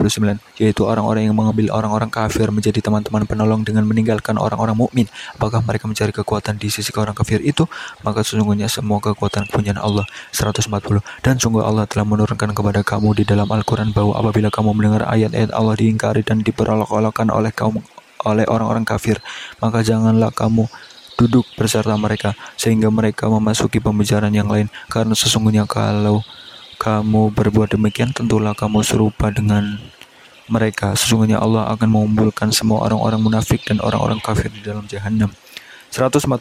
[0.60, 5.08] yaitu orang-orang yang mengambil orang-orang kafir menjadi teman-teman penolong dengan meninggalkan orang-orang mukmin.
[5.40, 7.64] Apakah mereka mencari kekuatan di sisi orang kafir itu?
[8.04, 10.04] Maka sesungguhnya semua kekuatan punya Allah
[10.36, 10.68] 140
[11.24, 15.56] dan sungguh Allah telah menurunkan kepada kamu di dalam Al-Qur'an bahwa apabila kamu mendengar ayat-ayat
[15.56, 17.80] Allah diingkari dan diperolok-olokkan oleh kaum
[18.26, 19.22] oleh orang-orang kafir,
[19.62, 20.66] maka janganlah kamu
[21.18, 24.70] duduk beserta mereka sehingga mereka memasuki pembicaraan yang lain.
[24.86, 26.22] Karena sesungguhnya kalau
[26.78, 29.82] kamu berbuat demikian tentulah kamu serupa dengan
[30.46, 30.94] mereka.
[30.94, 35.34] Sesungguhnya Allah akan mengumpulkan semua orang-orang munafik dan orang-orang kafir di dalam jahanam
[35.90, 36.38] 141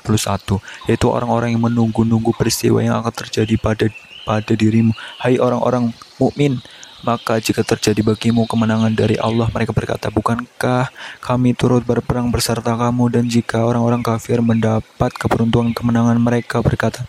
[0.87, 3.85] yaitu orang-orang yang menunggu-nunggu peristiwa yang akan terjadi pada
[4.23, 4.93] pada dirimu.
[5.19, 6.61] Hai orang-orang mukmin
[7.05, 10.89] maka jika terjadi bagimu kemenangan dari Allah, mereka berkata, Bukankah
[11.21, 13.13] kami turut berperang beserta kamu?
[13.13, 17.05] Dan jika orang-orang kafir mendapat keberuntungan kemenangan, mereka berkata,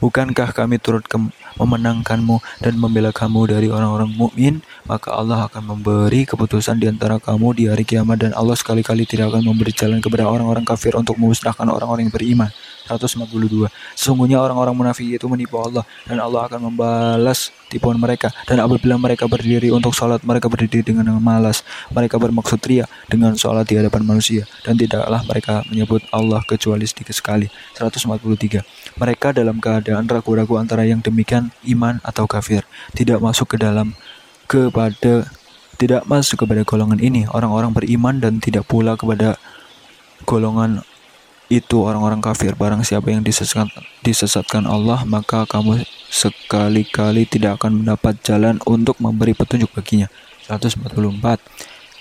[0.00, 1.20] Bukankah kami turut ke
[1.56, 4.64] memenangkanmu dan membela kamu dari orang-orang mukmin?
[4.86, 9.34] Maka Allah akan memberi keputusan di antara kamu di hari kiamat dan Allah sekali-kali tidak
[9.34, 12.50] akan memberi jalan kepada orang-orang kafir untuk memusnahkan orang-orang yang beriman.
[12.86, 13.66] 142.
[13.98, 18.30] Sesungguhnya orang-orang munafik itu menipu Allah dan Allah akan membalas tipuan mereka.
[18.46, 21.66] Dan apabila mereka berdiri untuk sholat, mereka berdiri dengan malas.
[21.90, 27.18] Mereka bermaksud ria dengan sholat di hadapan manusia dan tidaklah mereka menyebut Allah kecuali sedikit
[27.18, 27.50] sekali.
[27.74, 28.62] 143.
[28.96, 32.62] Mereka dalam keadaan ragu-ragu antara yang demikian iman atau kafir,
[32.94, 33.94] tidak masuk ke dalam
[34.46, 35.26] kepada
[35.76, 37.28] tidak masuk kepada golongan ini.
[37.28, 39.36] Orang-orang beriman dan tidak pula kepada
[40.24, 40.80] golongan
[41.46, 42.56] itu orang-orang kafir.
[42.56, 43.70] Barang siapa yang disesatkan,
[44.02, 50.08] disesatkan Allah maka kamu sekali-kali tidak akan mendapat jalan untuk memberi petunjuk baginya.
[50.46, 50.86] 144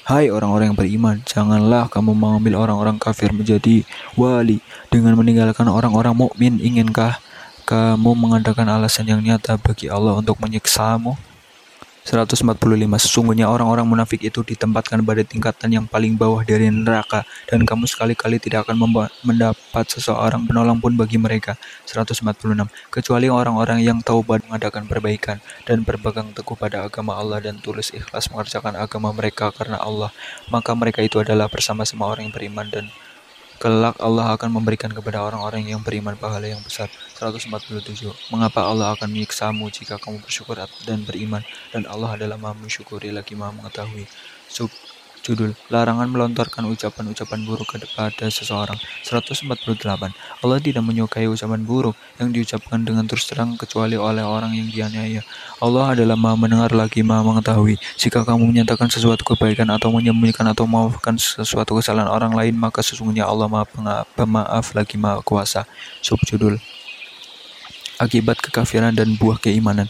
[0.05, 3.81] Hai orang-orang yang beriman, janganlah kamu mengambil orang-orang kafir menjadi
[4.13, 4.61] wali
[4.93, 6.61] dengan meninggalkan orang-orang mukmin.
[6.61, 7.17] Inginkah
[7.65, 11.17] kamu mengadakan alasan yang nyata bagi Allah untuk menyiksamu?
[12.05, 12.61] 145
[13.01, 18.37] Sesungguhnya orang-orang munafik itu ditempatkan pada tingkatan yang paling bawah dari neraka dan kamu sekali-kali
[18.37, 18.77] tidak akan
[19.25, 21.57] mendapat seseorang penolong pun bagi mereka
[21.89, 27.89] 146 Kecuali orang-orang yang taubat mengadakan perbaikan dan berpegang teguh pada agama Allah dan tulus
[27.89, 30.13] ikhlas mengerjakan agama mereka karena Allah
[30.53, 32.85] maka mereka itu adalah bersama-sama orang yang beriman dan
[33.55, 36.91] Kelak Allah akan memberikan kepada orang-orang yang beriman pahala yang besar.
[37.15, 38.11] 147.
[38.29, 41.41] Mengapa Allah akan menyiksamu jika kamu bersyukur dan beriman?
[41.71, 44.03] Dan Allah adalah Maha mensyukuri lagi Maha mengetahui.
[44.51, 44.67] Sub
[45.25, 48.77] Subjudul Larangan melontarkan ucapan-ucapan buruk kepada seseorang.
[49.01, 49.49] 148
[50.13, 55.25] Allah tidak menyukai ucapan buruk yang diucapkan dengan terus terang kecuali oleh orang yang dianiaya.
[55.57, 57.81] Allah adalah maha mendengar lagi maha mengetahui.
[57.97, 63.25] Jika kamu menyatakan sesuatu kebaikan atau menyembunyikan atau memaafkan sesuatu kesalahan orang lain maka sesungguhnya
[63.25, 63.65] Allah maha
[64.13, 65.65] pemaaf lagi maha kuasa.
[66.05, 66.61] Subjudul
[67.95, 69.87] Akibat kekafiran dan buah keimanan.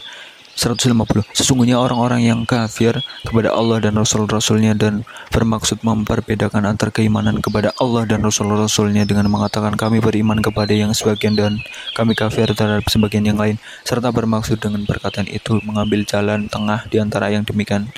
[0.56, 1.36] 150.
[1.36, 2.96] Sesungguhnya orang-orang yang kafir
[3.28, 9.76] kepada Allah dan Rasul-Rasulnya dan bermaksud memperbedakan antar keimanan kepada Allah dan Rasul-Rasulnya dengan mengatakan
[9.76, 11.60] kami beriman kepada yang sebagian dan
[11.92, 17.04] kami kafir terhadap sebagian yang lain serta bermaksud dengan perkataan itu mengambil jalan tengah di
[17.04, 17.92] antara yang demikian.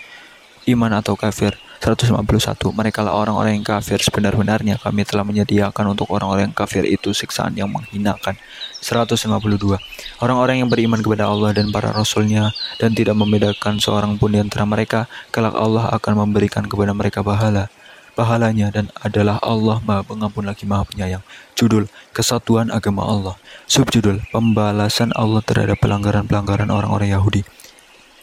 [0.66, 1.54] Iman atau kafir?
[1.78, 4.02] 151 Mereka lah orang-orang yang kafir.
[4.02, 8.34] Sebenar-benarnya kami telah menyediakan untuk orang-orang yang kafir itu siksaan yang menghinakan
[8.80, 9.78] 152
[10.22, 14.68] Orang-orang yang beriman kepada Allah dan para rasulnya dan tidak membedakan seorang pun di antara
[14.68, 17.72] mereka kelak Allah akan memberikan kepada mereka pahala
[18.18, 21.22] pahalanya dan adalah Allah Maha Pengampun lagi Maha Penyayang.
[21.54, 23.38] Judul Kesatuan Agama Allah.
[23.70, 27.46] Subjudul Pembalasan Allah terhadap pelanggaran-pelanggaran orang-orang Yahudi.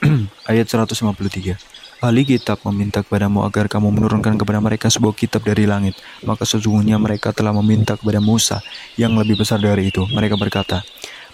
[0.51, 1.55] Ayat 153.
[2.03, 5.95] Ahli kitab meminta kepadamu agar kamu menurunkan kepada mereka sebuah kitab dari langit.
[6.27, 8.59] Maka sesungguhnya mereka telah meminta kepada Musa
[8.99, 10.03] yang lebih besar dari itu.
[10.11, 10.83] Mereka berkata,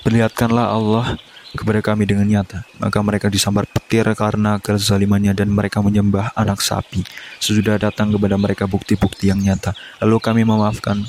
[0.01, 1.05] Perlihatkanlah Allah
[1.53, 2.65] kepada kami dengan nyata.
[2.81, 7.05] Maka mereka disambar petir karena kezalimannya dan mereka menyembah anak sapi.
[7.37, 9.77] Sesudah datang kepada mereka bukti-bukti yang nyata.
[10.01, 11.05] Lalu kami memaafkan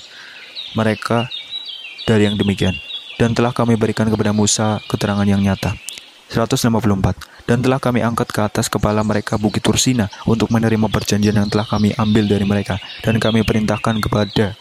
[0.77, 1.29] mereka
[2.05, 2.77] dari yang demikian.
[3.17, 5.77] Dan telah kami berikan kepada Musa keterangan yang nyata.
[6.33, 11.49] 154 Dan telah kami angkat ke atas kepala mereka Bukit Tursina untuk menerima perjanjian yang
[11.51, 12.79] telah kami ambil dari mereka.
[13.03, 14.55] Dan kami perintahkan kepada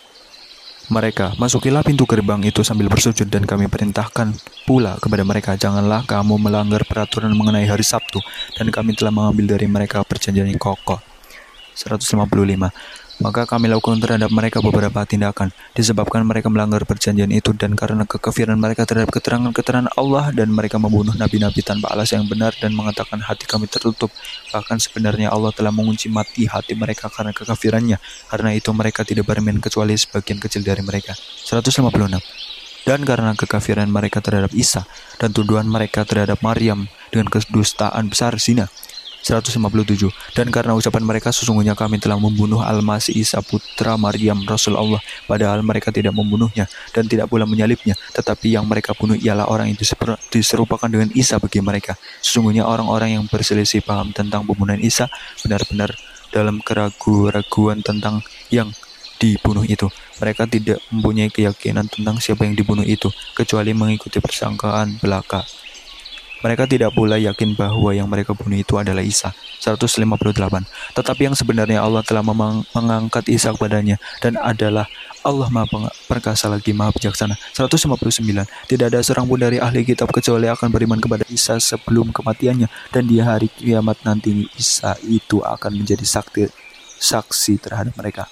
[0.92, 4.36] mereka, masukilah pintu gerbang itu sambil bersujud dan kami perintahkan
[4.68, 8.20] pula kepada mereka, janganlah kamu melanggar peraturan mengenai hari Sabtu
[8.60, 11.00] dan kami telah mengambil dari mereka perjanjian yang kokoh.
[11.72, 12.28] 155
[13.22, 18.58] maka kami lakukan terhadap mereka beberapa tindakan, disebabkan mereka melanggar perjanjian itu dan karena kekafiran
[18.58, 23.46] mereka terhadap keterangan-keterangan Allah dan mereka membunuh nabi-nabi tanpa alasan yang benar dan mengatakan hati
[23.46, 24.10] kami tertutup.
[24.50, 28.02] Bahkan sebenarnya Allah telah mengunci mati hati mereka karena kekafirannya.
[28.28, 31.14] Karena itu mereka tidak bermain kecuali sebagian kecil dari mereka.
[31.14, 32.52] 156
[32.82, 34.90] dan karena kekafiran mereka terhadap Isa
[35.22, 38.74] dan tuduhan mereka terhadap Maryam dengan kedustaan besar zina
[39.22, 45.00] 157 Dan karena ucapan mereka sesungguhnya kami telah membunuh Al-Masih Isa putra Maryam Rasul Allah
[45.30, 49.78] padahal mereka tidak membunuhnya dan tidak pula menyalibnya tetapi yang mereka bunuh ialah orang yang
[50.34, 55.08] diserupakan dengan Isa bagi mereka sesungguhnya orang-orang yang berselisih paham tentang pembunuhan Isa
[55.46, 55.94] benar-benar
[56.32, 58.72] dalam keraguan-raguan tentang yang
[59.22, 59.86] dibunuh itu.
[60.18, 65.46] Mereka tidak mempunyai keyakinan tentang siapa yang dibunuh itu, kecuali mengikuti persangkaan belaka.
[66.42, 69.30] Mereka tidak pula yakin bahwa yang mereka bunuh itu adalah Isa.
[69.62, 70.66] 158.
[70.98, 74.90] Tetapi yang sebenarnya Allah telah mengangkat Isa kepadanya dan adalah
[75.22, 77.38] Allah Maha Perkasa lagi Maha Bijaksana.
[77.54, 78.26] 159.
[78.66, 83.04] Tidak ada seorang pun dari ahli kitab kecuali akan beriman kepada Isa sebelum kematiannya dan
[83.06, 86.02] di hari kiamat nanti Isa itu akan menjadi
[86.98, 88.26] saksi terhadap mereka.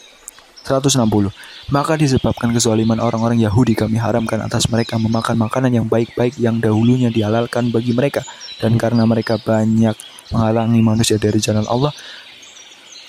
[0.66, 1.32] 160.
[1.70, 7.14] Maka disebabkan kezaliman orang-orang Yahudi kami haramkan atas mereka memakan makanan yang baik-baik yang dahulunya
[7.14, 8.26] dihalalkan bagi mereka.
[8.58, 9.94] Dan karena mereka banyak
[10.34, 11.94] menghalangi manusia dari jalan Allah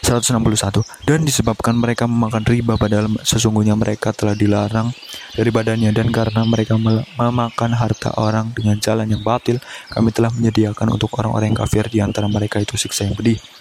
[0.00, 4.90] 161 dan disebabkan mereka memakan riba padahal sesungguhnya mereka telah dilarang
[5.36, 5.90] dari badannya.
[5.92, 9.60] Dan karena mereka memakan harta orang dengan jalan yang batil
[9.92, 11.86] kami telah menyediakan untuk orang-orang kafir.
[11.88, 13.59] Di antara mereka itu siksa yang pedih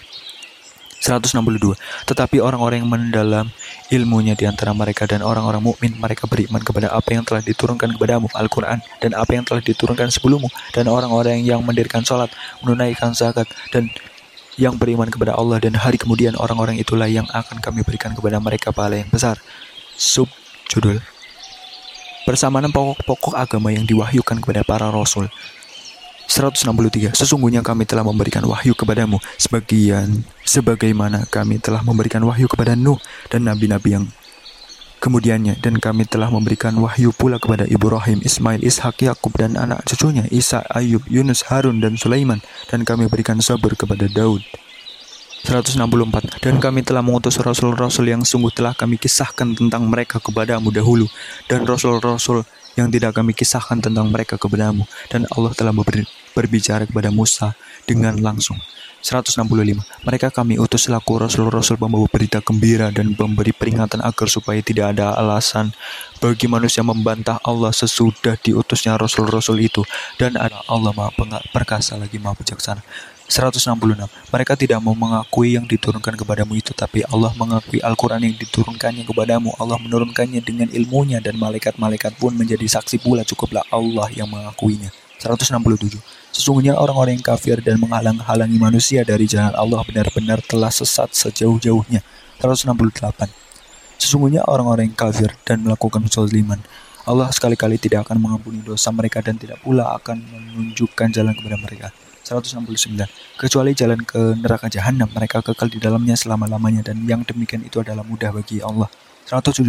[1.00, 1.74] 162.
[2.04, 3.46] Tetapi orang-orang yang mendalam
[3.88, 8.28] ilmunya di antara mereka dan orang-orang mukmin mereka beriman kepada apa yang telah diturunkan kepadamu
[8.36, 12.28] Al-Qur'an dan apa yang telah diturunkan sebelummu dan orang-orang yang mendirikan salat,
[12.60, 13.88] menunaikan zakat dan
[14.60, 18.68] yang beriman kepada Allah dan hari kemudian orang-orang itulah yang akan kami berikan kepada mereka
[18.70, 19.40] pahala yang besar.
[19.96, 20.28] Sub
[20.68, 21.00] judul
[22.28, 25.32] Persamaan pokok-pokok agama yang diwahyukan kepada para rasul
[26.30, 29.18] 163 Sesungguhnya kami telah memberikan wahyu kepadamu.
[29.34, 34.06] Sebagian sebagaimana kami telah memberikan wahyu kepada Nuh dan nabi-nabi yang
[35.02, 40.28] kemudiannya dan kami telah memberikan wahyu pula kepada Ibrahim, Ismail, Ishak, Yakub dan anak cucunya
[40.30, 42.38] Isa, Ayub, Yunus, Harun dan Sulaiman.
[42.70, 44.46] Dan kami berikan sabar kepada Daud.
[45.40, 51.08] 164 Dan kami telah mengutus rasul-rasul yang sungguh telah kami kisahkan tentang mereka kepadamu dahulu
[51.48, 52.44] dan rasul-rasul
[52.76, 54.84] yang tidak kami kisahkan tentang mereka kepadamu.
[55.08, 55.72] Dan Allah telah
[56.32, 57.54] berbicara kepada Musa
[57.86, 58.58] dengan langsung.
[59.00, 59.80] 165.
[60.04, 65.16] Mereka kami utus selaku rasul-rasul pembawa berita gembira dan memberi peringatan agar supaya tidak ada
[65.16, 65.72] alasan
[66.20, 69.80] bagi manusia membantah Allah sesudah diutusnya rasul-rasul itu
[70.20, 72.84] dan ada Allah Maha Perkasa lagi Maha Bijaksana.
[73.30, 74.10] 166.
[74.34, 79.54] Mereka tidak mau mengakui yang diturunkan kepadamu itu, tapi Allah mengakui Al-Quran yang diturunkannya kepadamu.
[79.54, 83.22] Allah menurunkannya dengan ilmunya dan malaikat-malaikat pun menjadi saksi pula.
[83.22, 84.90] Cukuplah Allah yang mengakuinya.
[85.22, 86.19] 167.
[86.30, 92.02] Sesungguhnya orang-orang yang kafir dan menghalang-halangi manusia dari jalan Allah benar-benar telah sesat sejauh-jauhnya.
[92.38, 93.30] 168.
[94.00, 96.62] Sesungguhnya orang-orang yang kafir dan melakukan kezaliman
[97.08, 101.88] Allah sekali-kali tidak akan mengampuni dosa mereka dan tidak pula akan menunjukkan jalan kepada mereka.
[102.22, 103.08] 169.
[103.40, 108.04] Kecuali jalan ke neraka jahanam, mereka kekal di dalamnya selama-lamanya dan yang demikian itu adalah
[108.04, 108.86] mudah bagi Allah.
[109.26, 109.66] 170.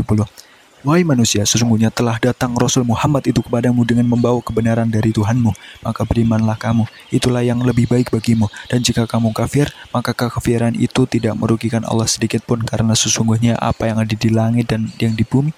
[0.81, 5.53] Wahai manusia, sesungguhnya telah datang Rasul Muhammad itu kepadamu dengan membawa kebenaran dari Tuhanmu.
[5.85, 8.49] Maka berimanlah kamu, itulah yang lebih baik bagimu.
[8.65, 13.93] Dan jika kamu kafir, maka kekafiran itu tidak merugikan Allah sedikit pun karena sesungguhnya apa
[13.93, 15.53] yang ada di langit dan yang di bumi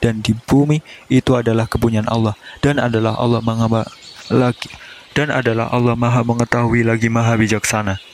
[0.00, 0.80] dan di bumi
[1.12, 2.32] itu adalah kepunyaan Allah
[2.64, 3.84] dan adalah Allah mengapa
[4.32, 4.72] lagi
[5.12, 8.09] dan adalah Allah Maha Mengetahui lagi Maha Bijaksana.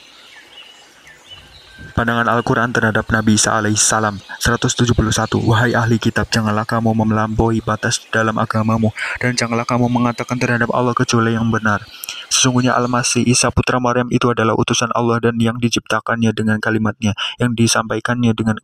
[1.77, 4.97] Pandangan Al-Quran terhadap Nabi Isa alaihissalam 171
[5.45, 8.89] Wahai ahli kitab, janganlah kamu melampaui batas dalam agamamu
[9.21, 11.85] dan janganlah kamu mengatakan terhadap Allah kecuali yang benar.
[12.33, 17.53] Sesungguhnya Al-Masih Isa putra Maryam itu adalah utusan Allah dan yang diciptakannya dengan kalimatnya, yang
[17.53, 18.57] disampaikannya dengan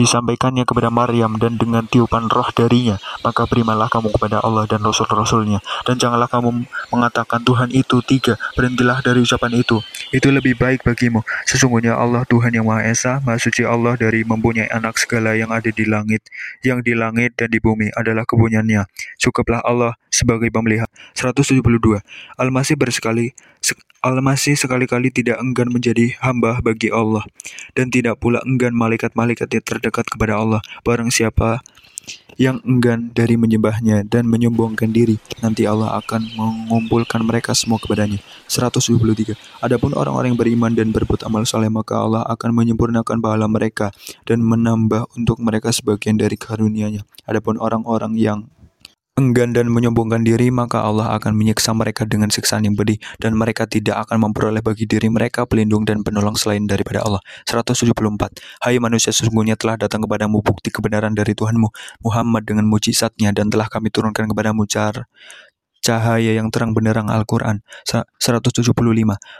[0.00, 5.60] disampaikannya kepada Maryam dan dengan tiupan roh darinya, maka berimanlah kamu kepada Allah dan Rasul-Rasulnya.
[5.84, 9.84] Dan janganlah kamu mengatakan Tuhan itu tiga, berhentilah dari ucapan itu.
[10.08, 11.20] Itu lebih baik bagimu.
[11.44, 15.68] Sesungguhnya Allah Tuhan yang Maha Esa, Maha Suci Allah dari mempunyai anak segala yang ada
[15.68, 16.24] di langit,
[16.64, 18.88] yang di langit dan di bumi adalah kepunyaannya.
[19.20, 20.88] Cukuplah Allah sebagai pemelihara.
[21.12, 22.00] 172.
[22.40, 23.36] Al-Masih bersekali
[24.00, 27.20] Al-Masih sekali-kali tidak enggan menjadi hamba bagi Allah
[27.76, 30.64] dan tidak pula enggan malaikat-malaikat yang terdekat kepada Allah.
[30.88, 31.60] Barang siapa
[32.40, 38.16] yang enggan dari menyembahnya dan menyombongkan diri, nanti Allah akan mengumpulkan mereka semua kepadanya.
[38.48, 39.36] 173.
[39.60, 43.92] Adapun orang-orang yang beriman dan berbuat amal saleh, maka Allah akan menyempurnakan pahala mereka
[44.24, 47.04] dan menambah untuk mereka sebagian dari karunia-Nya.
[47.28, 48.48] Adapun orang-orang yang
[49.20, 53.68] enggan dan menyombongkan diri, maka Allah akan menyiksa mereka dengan siksaan yang pedih, dan mereka
[53.68, 57.20] tidak akan memperoleh bagi diri mereka pelindung dan penolong selain daripada Allah.
[57.44, 58.40] 174.
[58.64, 61.68] Hai manusia, sesungguhnya telah datang kepadamu bukti kebenaran dari Tuhanmu,
[62.00, 65.04] Muhammad dengan mujizatnya, dan telah kami turunkan kepadamu car
[65.80, 68.72] cahaya yang terang benderang Al-Quran 175.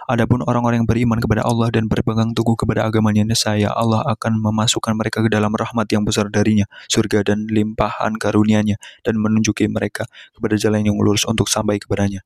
[0.09, 4.97] Adapun orang-orang yang beriman kepada Allah dan berpegang teguh kepada agamanya saya Allah akan memasukkan
[4.97, 10.57] mereka ke dalam rahmat yang besar darinya, surga dan limpahan karunia-Nya dan menunjuki mereka kepada
[10.57, 12.25] jalan yang lurus untuk sampai kepadanya.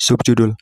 [0.00, 0.56] Subjudul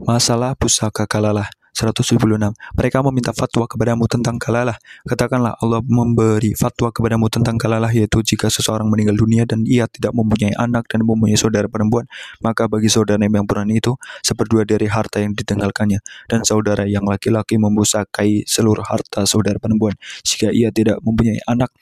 [0.00, 2.52] Masalah pusaka kalalah 176.
[2.76, 4.76] Mereka meminta fatwa kepadamu tentang kalalah.
[5.08, 10.12] Katakanlah Allah memberi fatwa kepadamu tentang kalalah yaitu jika seseorang meninggal dunia dan ia tidak
[10.12, 12.04] mempunyai anak dan mempunyai saudara perempuan,
[12.44, 17.56] maka bagi saudara yang perempuan itu seperdua dari harta yang ditinggalkannya dan saudara yang laki-laki
[17.56, 19.96] membusakai seluruh harta saudara perempuan.
[20.22, 21.72] Jika ia tidak mempunyai anak,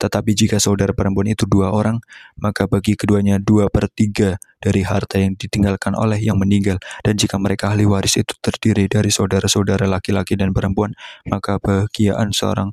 [0.00, 2.00] tetapi jika saudara perempuan itu dua orang,
[2.40, 6.80] maka bagi keduanya dua per tiga dari harta yang ditinggalkan oleh yang meninggal.
[7.04, 10.96] Dan jika mereka ahli waris itu terdiri dari saudara-saudara laki-laki dan perempuan,
[11.28, 12.72] maka bahagiaan seorang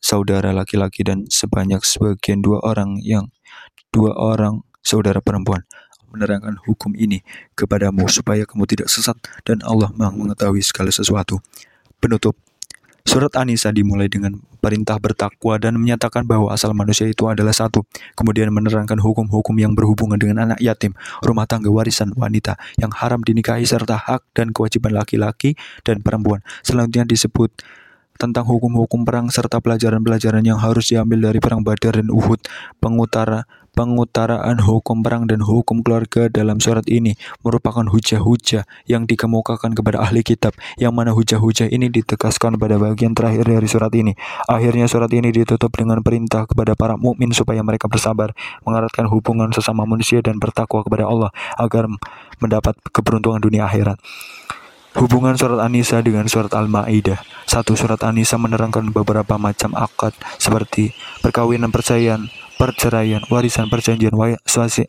[0.00, 3.28] saudara laki-laki dan sebanyak sebagian dua orang yang
[3.92, 5.68] dua orang saudara perempuan
[6.08, 7.20] menerangkan hukum ini
[7.52, 11.44] kepadamu supaya kamu tidak sesat dan Allah mengetahui segala sesuatu.
[12.00, 12.32] Penutup
[13.08, 17.88] Surat An-Nisa dimulai dengan perintah bertakwa dan menyatakan bahwa asal manusia itu adalah satu.
[18.12, 20.92] Kemudian menerangkan hukum-hukum yang berhubungan dengan anak yatim,
[21.24, 25.56] rumah tangga warisan wanita yang haram dinikahi serta hak dan kewajiban laki-laki
[25.88, 26.44] dan perempuan.
[26.60, 27.48] Selanjutnya disebut
[28.20, 32.44] tentang hukum-hukum perang serta pelajaran-pelajaran yang harus diambil dari perang Badar dan Uhud.
[32.76, 33.48] Pengutara
[33.78, 37.14] pengutaraan hukum perang dan hukum keluarga dalam surat ini
[37.46, 43.46] merupakan hujah-hujah yang dikemukakan kepada ahli kitab, yang mana hujah-hujah ini ditegaskan pada bagian terakhir
[43.46, 44.18] dari surat ini.
[44.50, 48.34] Akhirnya surat ini ditutup dengan perintah kepada para mukmin supaya mereka bersabar,
[48.66, 51.86] mengeratkan hubungan sesama manusia dan bertakwa kepada Allah agar
[52.42, 54.02] mendapat keberuntungan dunia akhirat.
[54.98, 57.22] Hubungan surat An-Nisa dengan surat Al-Ma'idah.
[57.46, 60.10] Satu surat An-Nisa menerangkan beberapa macam akad
[60.42, 60.90] seperti
[61.22, 62.26] perkawinan percayaan,
[62.58, 64.12] perceraian, warisan perjanjian,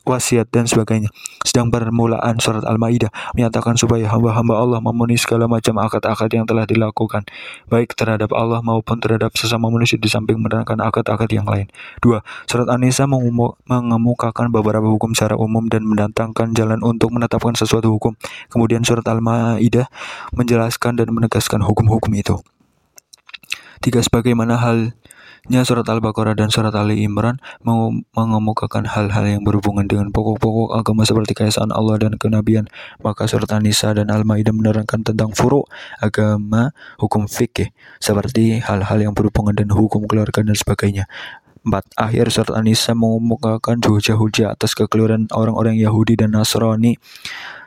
[0.04, 1.14] wasiat, dan sebagainya.
[1.46, 7.30] Sedang permulaan surat Al-Maidah menyatakan supaya hamba-hamba Allah memenuhi segala macam akad-akad yang telah dilakukan,
[7.70, 11.70] baik terhadap Allah maupun terhadap sesama manusia di samping menerangkan akad-akad yang lain.
[12.02, 18.18] Dua, surat An-Nisa mengemukakan beberapa hukum secara umum dan mendatangkan jalan untuk menetapkan sesuatu hukum.
[18.50, 19.88] Kemudian surat Al-Maidah
[20.34, 22.42] menjelaskan dan menegaskan hukum-hukum itu.
[23.80, 24.98] Tiga, sebagaimana hal
[25.48, 31.32] Nya surat Al-Baqarah dan surat Ali Imran mengemukakan hal-hal yang berhubungan dengan pokok-pokok agama seperti
[31.32, 32.68] keesaan Allah dan kenabian.
[33.00, 35.64] Maka surat An-Nisa dan Al-Maidah menerangkan tentang furu
[36.04, 37.72] agama, hukum fikih
[38.04, 41.08] seperti hal-hal yang berhubungan dengan hukum keluarga dan sebagainya.
[41.66, 42.00] 4.
[42.00, 46.96] Akhir surat An-Nisa mengemukakan hujah-hujah atas kekeliruan orang-orang Yahudi dan Nasrani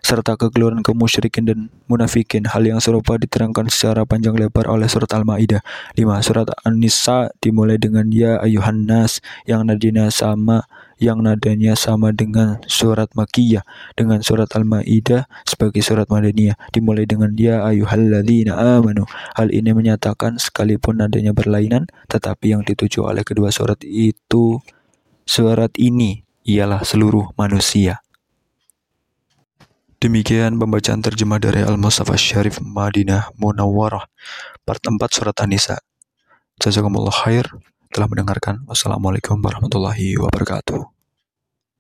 [0.02, 2.50] serta kekeliruan kemusyrikin dan munafikin.
[2.50, 5.62] Hal yang serupa diterangkan secara panjang lebar oleh surat Al-Maidah.
[5.94, 6.26] 5.
[6.26, 10.66] Surat An-Nisa dimulai dengan ya ayuhan nas yang nadanya sama
[11.02, 13.66] yang nadanya sama dengan surat Makiyah
[13.98, 19.02] dengan surat Al-Maidah sebagai surat Madaniyah dimulai dengan ya ayyuhalladzina amanu.
[19.34, 24.62] Hal ini menyatakan sekalipun nadanya berlainan tetapi yang dituju oleh kedua surat itu
[25.26, 27.98] surat ini ialah seluruh manusia.
[30.02, 34.06] Demikian pembacaan terjemah dari Al-Mustafa Syarif Madinah Munawwarah
[34.62, 35.78] part 4 surat An-Nisa.
[36.58, 37.46] Jazakumullah khair
[37.92, 38.64] telah mendengarkan.
[38.64, 41.01] Wassalamualaikum warahmatullahi wabarakatuh.